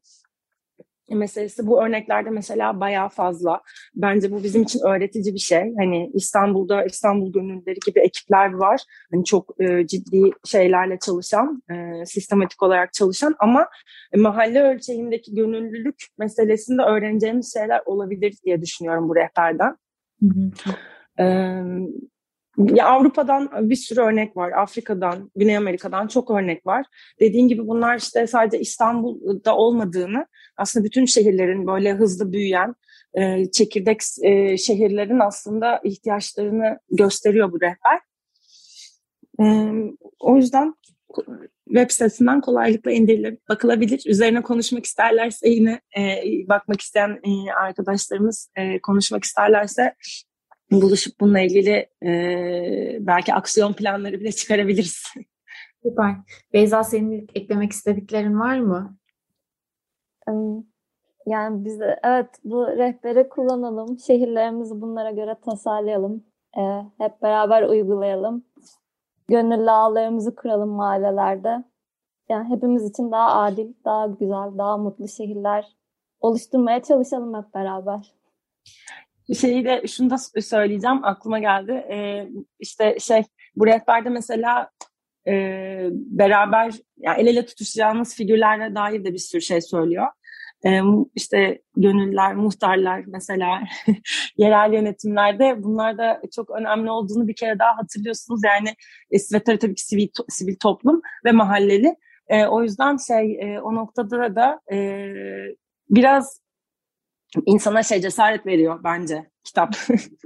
meselesi 1.16 1.66
bu 1.66 1.82
örneklerde 1.82 2.30
mesela 2.30 2.80
bayağı 2.80 3.08
fazla. 3.08 3.60
Bence 3.94 4.32
bu 4.32 4.42
bizim 4.44 4.62
için 4.62 4.80
öğretici 4.80 5.34
bir 5.34 5.38
şey. 5.38 5.74
Hani 5.78 6.10
İstanbul'da 6.14 6.84
İstanbul 6.84 7.32
Gönüllüleri 7.32 7.78
gibi 7.86 8.00
ekipler 8.00 8.52
var. 8.52 8.80
Hani 9.12 9.24
çok 9.24 9.54
e, 9.60 9.86
ciddi 9.86 10.30
şeylerle 10.44 10.98
çalışan, 10.98 11.62
e, 11.70 12.06
sistematik 12.06 12.62
olarak 12.62 12.92
çalışan 12.92 13.34
ama 13.38 13.68
mahalle 14.16 14.62
ölçeğindeki 14.62 15.34
gönüllülük 15.34 16.04
meselesinde 16.18 16.82
öğreneceğimiz 16.82 17.52
şeyler 17.52 17.80
olabilir 17.86 18.34
diye 18.44 18.62
düşünüyorum 18.62 19.08
bu 19.08 19.16
rehberden. 19.16 19.76
Hı 20.22 20.28
hı. 20.28 20.50
Ee, 21.20 21.62
ya 22.58 22.86
Avrupa'dan 22.86 23.70
bir 23.70 23.76
sürü 23.76 24.00
örnek 24.00 24.36
var. 24.36 24.52
Afrika'dan, 24.52 25.30
Güney 25.36 25.56
Amerika'dan 25.56 26.06
çok 26.06 26.30
örnek 26.30 26.66
var. 26.66 26.86
Dediğin 27.20 27.48
gibi 27.48 27.66
bunlar 27.66 27.98
işte 27.98 28.26
sadece 28.26 28.60
İstanbul'da 28.60 29.56
olmadığını, 29.56 30.26
aslında 30.56 30.84
bütün 30.84 31.04
şehirlerin 31.04 31.66
böyle 31.66 31.92
hızlı 31.92 32.32
büyüyen, 32.32 32.74
e, 33.14 33.50
çekirdek 33.50 34.00
e, 34.22 34.56
şehirlerin 34.56 35.18
aslında 35.18 35.80
ihtiyaçlarını 35.84 36.78
gösteriyor 36.90 37.52
bu 37.52 37.60
rehber. 37.60 38.00
E, 39.40 39.44
o 40.20 40.36
yüzden 40.36 40.74
web 41.68 41.90
sitesinden 41.90 42.40
kolaylıkla 42.40 42.92
indirilip 42.92 43.48
bakılabilir. 43.48 44.02
Üzerine 44.06 44.42
konuşmak 44.42 44.84
isterlerse 44.84 45.48
yine 45.48 45.80
e, 45.98 46.22
bakmak 46.48 46.80
isteyen 46.80 47.10
e, 47.10 47.52
arkadaşlarımız 47.52 48.50
e, 48.56 48.78
konuşmak 48.78 49.24
isterlerse 49.24 49.94
buluşup 50.70 51.20
bununla 51.20 51.40
ilgili 51.40 51.88
e, 52.02 52.10
belki 53.00 53.34
aksiyon 53.34 53.72
planları 53.72 54.20
bile 54.20 54.32
çıkarabiliriz. 54.32 55.04
Süper. 55.82 56.14
Beyza 56.52 56.84
senin 56.84 57.28
eklemek 57.34 57.72
istediklerin 57.72 58.40
var 58.40 58.58
mı? 58.58 58.98
Yani 61.26 61.64
biz 61.64 61.80
evet 62.02 62.28
bu 62.44 62.66
rehberi 62.66 63.28
kullanalım. 63.28 63.98
Şehirlerimizi 63.98 64.80
bunlara 64.80 65.10
göre 65.10 65.36
tasarlayalım. 65.44 66.24
E, 66.58 66.62
hep 66.98 67.22
beraber 67.22 67.62
uygulayalım. 67.62 68.44
Gönüllü 69.28 69.70
ağlarımızı 69.70 70.36
kuralım 70.36 70.68
mahallelerde. 70.68 71.64
Yani 72.28 72.48
hepimiz 72.48 72.90
için 72.90 73.12
daha 73.12 73.42
adil, 73.42 73.74
daha 73.84 74.06
güzel, 74.06 74.58
daha 74.58 74.76
mutlu 74.76 75.08
şehirler 75.08 75.76
oluşturmaya 76.20 76.82
çalışalım 76.82 77.42
hep 77.42 77.54
beraber 77.54 78.14
şeyi 79.34 79.64
de 79.64 79.86
şunu 79.86 80.10
da 80.10 80.18
söyleyeceğim 80.42 81.04
aklıma 81.04 81.38
geldi. 81.38 81.72
Ee, 81.72 82.28
işte 82.60 82.96
şey 83.00 83.22
bu 83.56 83.66
rehberde 83.66 84.08
mesela 84.08 84.70
e, 85.28 85.32
beraber 85.92 86.74
yani 86.96 87.20
el 87.20 87.26
ele 87.26 87.46
tutuşacağımız 87.46 88.14
figürlerle 88.14 88.74
dair 88.74 89.04
de 89.04 89.12
bir 89.12 89.18
sürü 89.18 89.42
şey 89.42 89.60
söylüyor. 89.60 90.06
Ee, 90.66 90.80
işte 91.14 91.62
gönüller, 91.76 92.34
muhtarlar 92.34 93.04
mesela 93.06 93.60
yerel 94.36 94.72
yönetimlerde 94.72 95.62
bunlar 95.62 95.98
da 95.98 96.20
çok 96.34 96.50
önemli 96.50 96.90
olduğunu 96.90 97.28
bir 97.28 97.36
kere 97.36 97.58
daha 97.58 97.76
hatırlıyorsunuz. 97.76 98.40
Yani 98.44 98.74
ve 99.32 99.44
tabii 99.44 99.74
ki 99.74 99.86
sivil, 99.86 100.08
sivil 100.28 100.56
toplum 100.56 101.00
ve 101.24 101.32
mahalleli 101.32 101.96
E, 102.28 102.46
o 102.46 102.62
yüzden 102.62 102.96
şey 102.96 103.40
e, 103.40 103.60
o 103.60 103.74
noktada 103.74 104.36
da 104.36 104.60
e, 104.72 104.78
biraz 105.90 106.40
insana 107.46 107.82
şey 107.82 108.00
cesaret 108.00 108.46
veriyor 108.46 108.80
bence 108.84 109.30
kitap. 109.44 109.76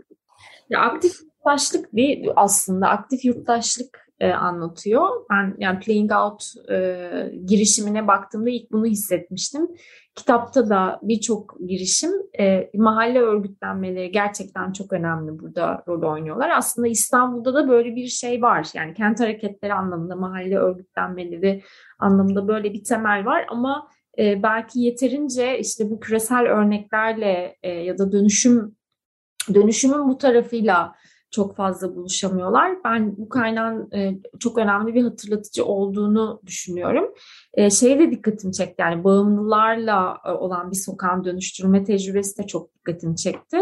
ya 0.70 0.80
aktif 0.80 1.12
yurttaşlık 1.22 1.96
değil 1.96 2.28
aslında 2.36 2.88
aktif 2.88 3.24
yurttaşlık 3.24 4.02
e, 4.22 4.32
anlatıyor. 4.32 5.08
Ben 5.30 5.54
yani 5.58 5.78
Playing 5.78 6.12
Out 6.12 6.44
e, 6.70 7.32
girişimine 7.46 8.08
baktığımda 8.08 8.50
ilk 8.50 8.72
bunu 8.72 8.86
hissetmiştim. 8.86 9.68
Kitapta 10.14 10.68
da 10.68 11.00
birçok 11.02 11.56
girişim 11.66 12.10
e, 12.40 12.70
mahalle 12.74 13.20
örgütlenmeleri 13.20 14.12
gerçekten 14.12 14.72
çok 14.72 14.92
önemli 14.92 15.38
burada 15.38 15.84
rol 15.88 16.12
oynuyorlar. 16.12 16.50
Aslında 16.50 16.88
İstanbul'da 16.88 17.54
da 17.54 17.68
böyle 17.68 17.96
bir 17.96 18.06
şey 18.06 18.42
var. 18.42 18.68
Yani 18.74 18.94
kent 18.94 19.20
hareketleri 19.20 19.74
anlamında 19.74 20.16
mahalle 20.16 20.58
örgütlenmeleri 20.58 21.62
anlamında 21.98 22.48
böyle 22.48 22.72
bir 22.72 22.84
temel 22.84 23.24
var 23.24 23.46
ama 23.48 23.88
e, 24.18 24.42
belki 24.42 24.81
yeterince 24.81 25.59
işte 25.59 25.90
bu 25.90 26.01
küresel 26.01 26.42
örneklerle 26.42 27.57
e, 27.62 27.70
ya 27.70 27.98
da 27.98 28.12
dönüşüm 28.12 28.77
dönüşümün 29.55 30.09
bu 30.09 30.18
tarafıyla 30.18 30.94
çok 31.31 31.57
fazla 31.57 31.96
buluşamıyorlar. 31.96 32.85
Ben 32.85 33.16
bu 33.16 33.29
kaynağın 33.29 33.90
e, 33.92 34.18
çok 34.40 34.59
önemli 34.59 34.94
bir 34.94 35.03
hatırlatıcı 35.03 35.64
olduğunu 35.64 36.40
düşünüyorum. 36.46 37.14
E, 37.55 37.70
şeye 37.70 37.98
de 37.98 38.11
dikkatimi 38.11 38.53
çekti 38.53 38.75
yani 38.79 39.05
bağımlılarla 39.05 40.18
olan 40.38 40.70
bir 40.70 40.77
sokağın 40.77 41.25
dönüştürme 41.25 41.85
tecrübesi 41.85 42.38
de 42.38 42.46
çok 42.46 42.75
dikkatimi 42.75 43.16
çekti. 43.16 43.59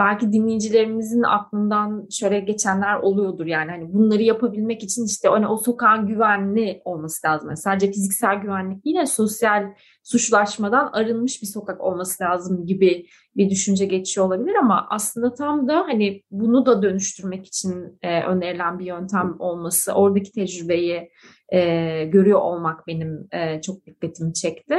Belki 0.00 0.32
dinleyicilerimizin 0.32 1.22
aklından 1.22 2.08
şöyle 2.10 2.40
geçenler 2.40 2.96
oluyordur 2.96 3.46
yani 3.46 3.70
hani 3.70 3.92
bunları 3.92 4.22
yapabilmek 4.22 4.82
için 4.82 5.06
işte 5.06 5.28
hani 5.28 5.46
o 5.46 5.56
sokağın 5.56 6.06
güvenli 6.06 6.82
olması 6.84 7.26
lazım. 7.26 7.48
Yani 7.48 7.56
sadece 7.56 7.86
fiziksel 7.86 8.36
güvenlik 8.36 8.84
değil 8.84 8.96
de 8.96 9.06
sosyal 9.06 9.64
suçlaşmadan 10.02 10.90
arınmış 10.92 11.42
bir 11.42 11.46
sokak 11.46 11.80
olması 11.80 12.24
lazım 12.24 12.66
gibi 12.66 13.06
bir 13.36 13.50
düşünce 13.50 13.86
geçiyor 13.86 14.26
olabilir 14.26 14.54
ama 14.54 14.86
aslında 14.90 15.34
tam 15.34 15.68
da 15.68 15.76
hani 15.76 16.22
bunu 16.30 16.66
da 16.66 16.82
dönüştürmek 16.82 17.46
için 17.46 17.98
e, 18.02 18.22
önerilen 18.22 18.78
bir 18.78 18.84
yöntem 18.84 19.36
olması, 19.38 19.92
oradaki 19.92 20.32
tecrübeyi 20.32 21.10
e, 21.52 21.60
görüyor 22.04 22.40
olmak 22.40 22.86
benim 22.86 23.28
e, 23.32 23.60
çok 23.60 23.86
dikkatimi 23.86 24.34
çekti. 24.34 24.76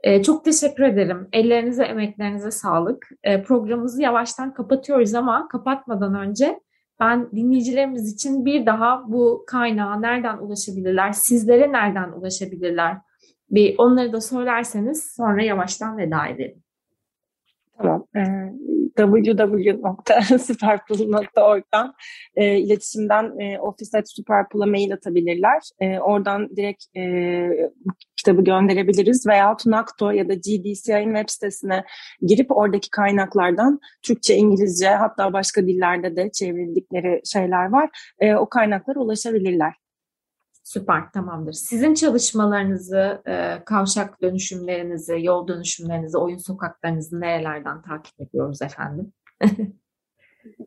E, 0.00 0.22
çok 0.22 0.44
teşekkür 0.44 0.82
ederim. 0.82 1.28
Ellerinize, 1.32 1.84
emeklerinize 1.84 2.50
sağlık. 2.50 3.08
E, 3.22 3.42
programımızı 3.42 4.02
yavaştan 4.02 4.54
kapatıyoruz 4.54 5.14
ama 5.14 5.48
kapatmadan 5.48 6.14
önce 6.14 6.60
ben 7.00 7.30
dinleyicilerimiz 7.30 8.14
için 8.14 8.44
bir 8.44 8.66
daha 8.66 9.04
bu 9.08 9.44
kaynağa 9.46 10.00
nereden 10.00 10.38
ulaşabilirler, 10.38 11.12
sizlere 11.12 11.72
nereden 11.72 12.12
ulaşabilirler 12.12 12.96
bir 13.50 13.74
onları 13.78 14.12
da 14.12 14.20
söylerseniz 14.20 15.14
sonra 15.16 15.42
yavaştan 15.42 15.98
veda 15.98 16.26
edelim. 16.26 16.62
Tamam. 17.78 18.06
E, 18.16 18.20
www.superpool.org'dan 18.96 21.94
e, 22.36 22.58
iletişimden 22.58 23.40
e, 23.40 23.58
office.superpool'a 23.58 24.66
mail 24.66 24.92
atabilirler. 24.92 25.62
E, 25.80 25.98
oradan 25.98 26.56
direkt 26.56 26.84
e, 26.96 27.50
kitabı 28.16 28.44
gönderebiliriz 28.44 29.26
veya 29.26 29.56
Tunakto 29.56 30.10
ya 30.10 30.28
da 30.28 30.34
GDCI'nin 30.34 31.14
web 31.14 31.28
sitesine 31.28 31.84
girip 32.22 32.56
oradaki 32.56 32.90
kaynaklardan 32.90 33.80
Türkçe, 34.02 34.36
İngilizce 34.36 34.88
hatta 34.88 35.32
başka 35.32 35.66
dillerde 35.66 36.16
de 36.16 36.30
çevrildikleri 36.32 37.20
şeyler 37.24 37.72
var. 37.72 37.90
E, 38.20 38.34
o 38.34 38.48
kaynaklara 38.48 38.98
ulaşabilirler. 38.98 39.85
Süper, 40.66 41.12
tamamdır. 41.12 41.52
Sizin 41.52 41.94
çalışmalarınızı, 41.94 43.22
e, 43.26 43.64
kavşak 43.64 44.22
dönüşümlerinizi, 44.22 45.18
yol 45.22 45.48
dönüşümlerinizi, 45.48 46.18
oyun 46.18 46.38
sokaklarınızı 46.38 47.20
nerelerden 47.20 47.82
takip 47.82 48.20
ediyoruz 48.20 48.62
efendim? 48.62 49.12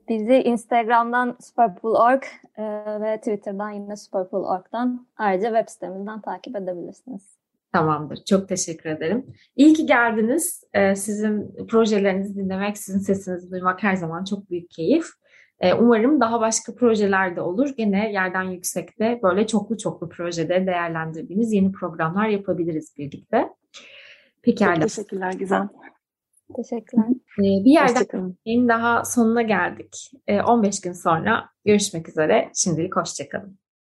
Bizi 0.10 0.34
Instagram'dan 0.34 1.38
superpool.org 1.42 2.24
e, 2.58 2.64
ve 3.02 3.18
Twitter'dan 3.18 3.70
yine 3.70 3.96
superpool.org'dan 3.96 5.08
ayrıca 5.18 5.48
web 5.48 5.70
sitemizden 5.70 6.22
takip 6.22 6.56
edebilirsiniz. 6.56 7.38
Tamamdır. 7.74 8.20
Çok 8.30 8.50
teşekkür 8.50 8.90
ederim. 8.90 9.26
İyi 9.56 9.74
ki 9.74 9.86
geldiniz. 9.86 10.64
E, 10.74 10.96
sizin 10.96 11.66
projelerinizi 11.68 12.36
dinlemek, 12.36 12.78
sizin 12.78 13.00
sesinizi 13.00 13.52
duymak 13.52 13.84
her 13.84 13.96
zaman 13.96 14.24
çok 14.24 14.50
büyük 14.50 14.70
keyif. 14.70 15.08
E, 15.60 15.74
umarım 15.74 16.22
daha 16.22 16.42
başka 16.42 16.76
projeler 16.76 17.36
de 17.36 17.42
olur. 17.42 17.70
Gene 17.78 18.12
yerden 18.12 18.44
yüksekte 18.44 19.20
böyle 19.24 19.48
çoklu 19.48 19.78
çoklu 19.78 20.10
projede 20.10 20.68
değerlendirdiğimiz 20.68 21.54
yeni 21.54 21.72
programlar 21.72 22.28
yapabiliriz 22.28 22.94
birlikte. 22.98 23.50
Pekala. 24.44 24.74
Çok 24.76 24.84
teşekkürler 24.84 25.34
Gizem. 25.34 25.70
Teşekkürler. 26.56 27.06
E, 27.40 27.66
bir 27.66 27.72
yerden 27.72 28.36
en 28.46 28.68
daha 28.68 29.06
sonuna 29.06 29.42
geldik. 29.42 30.12
15 30.48 30.82
gün 30.82 30.94
sonra 30.94 31.50
görüşmek 31.66 32.10
üzere. 32.10 32.52
Şimdilik 32.56 32.96
hoşçakalın. 32.96 33.60